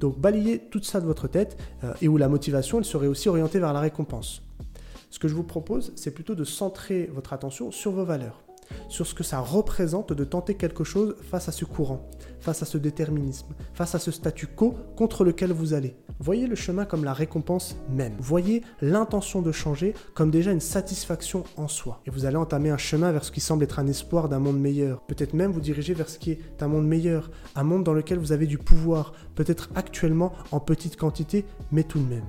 Donc 0.00 0.18
balayez 0.18 0.58
tout 0.58 0.82
ça 0.82 1.00
de 1.00 1.06
votre 1.06 1.28
tête 1.28 1.56
et 2.02 2.08
où 2.08 2.16
la 2.18 2.28
motivation 2.28 2.82
serait 2.82 3.06
aussi 3.06 3.28
orientée 3.28 3.60
vers 3.60 3.72
la 3.72 3.80
récompense. 3.80 4.42
Ce 5.08 5.18
que 5.18 5.28
je 5.28 5.34
vous 5.34 5.44
propose, 5.44 5.92
c'est 5.94 6.10
plutôt 6.10 6.34
de 6.34 6.44
centrer 6.44 7.08
votre 7.14 7.32
attention 7.32 7.70
sur 7.70 7.92
vos 7.92 8.04
valeurs 8.04 8.43
sur 8.88 9.06
ce 9.06 9.14
que 9.14 9.24
ça 9.24 9.40
représente 9.40 10.12
de 10.12 10.24
tenter 10.24 10.54
quelque 10.54 10.84
chose 10.84 11.16
face 11.30 11.48
à 11.48 11.52
ce 11.52 11.64
courant, 11.64 12.08
face 12.40 12.62
à 12.62 12.66
ce 12.66 12.78
déterminisme, 12.78 13.54
face 13.72 13.94
à 13.94 13.98
ce 13.98 14.10
statu 14.10 14.46
quo 14.46 14.74
contre 14.96 15.24
lequel 15.24 15.52
vous 15.52 15.74
allez. 15.74 15.96
Voyez 16.20 16.46
le 16.46 16.54
chemin 16.54 16.84
comme 16.84 17.04
la 17.04 17.12
récompense 17.12 17.76
même. 17.90 18.14
Voyez 18.20 18.62
l'intention 18.80 19.42
de 19.42 19.52
changer 19.52 19.94
comme 20.14 20.30
déjà 20.30 20.52
une 20.52 20.60
satisfaction 20.60 21.44
en 21.56 21.68
soi. 21.68 22.00
Et 22.06 22.10
vous 22.10 22.24
allez 22.24 22.36
entamer 22.36 22.70
un 22.70 22.76
chemin 22.76 23.12
vers 23.12 23.24
ce 23.24 23.32
qui 23.32 23.40
semble 23.40 23.64
être 23.64 23.78
un 23.78 23.86
espoir 23.86 24.28
d'un 24.28 24.38
monde 24.38 24.60
meilleur. 24.60 25.00
Peut-être 25.02 25.34
même 25.34 25.50
vous 25.50 25.60
diriger 25.60 25.94
vers 25.94 26.08
ce 26.08 26.18
qui 26.18 26.32
est 26.32 26.62
un 26.62 26.68
monde 26.68 26.86
meilleur, 26.86 27.30
un 27.56 27.64
monde 27.64 27.84
dans 27.84 27.94
lequel 27.94 28.18
vous 28.18 28.32
avez 28.32 28.46
du 28.46 28.58
pouvoir, 28.58 29.12
peut-être 29.34 29.70
actuellement 29.74 30.32
en 30.52 30.60
petite 30.60 30.96
quantité, 30.96 31.44
mais 31.72 31.82
tout 31.82 31.98
de 31.98 32.08
même. 32.08 32.24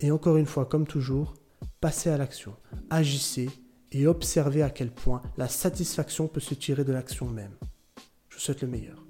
Et 0.00 0.10
encore 0.10 0.36
une 0.36 0.46
fois, 0.46 0.66
comme 0.66 0.86
toujours, 0.86 1.34
passez 1.80 2.10
à 2.10 2.18
l'action. 2.18 2.54
Agissez 2.90 3.48
et 3.96 4.06
observez 4.06 4.62
à 4.62 4.70
quel 4.70 4.90
point 4.90 5.22
la 5.36 5.48
satisfaction 5.48 6.28
peut 6.28 6.40
se 6.40 6.54
tirer 6.54 6.84
de 6.84 6.92
l'action 6.92 7.26
même. 7.26 7.56
Je 8.28 8.36
vous 8.36 8.40
souhaite 8.40 8.62
le 8.62 8.68
meilleur. 8.68 9.05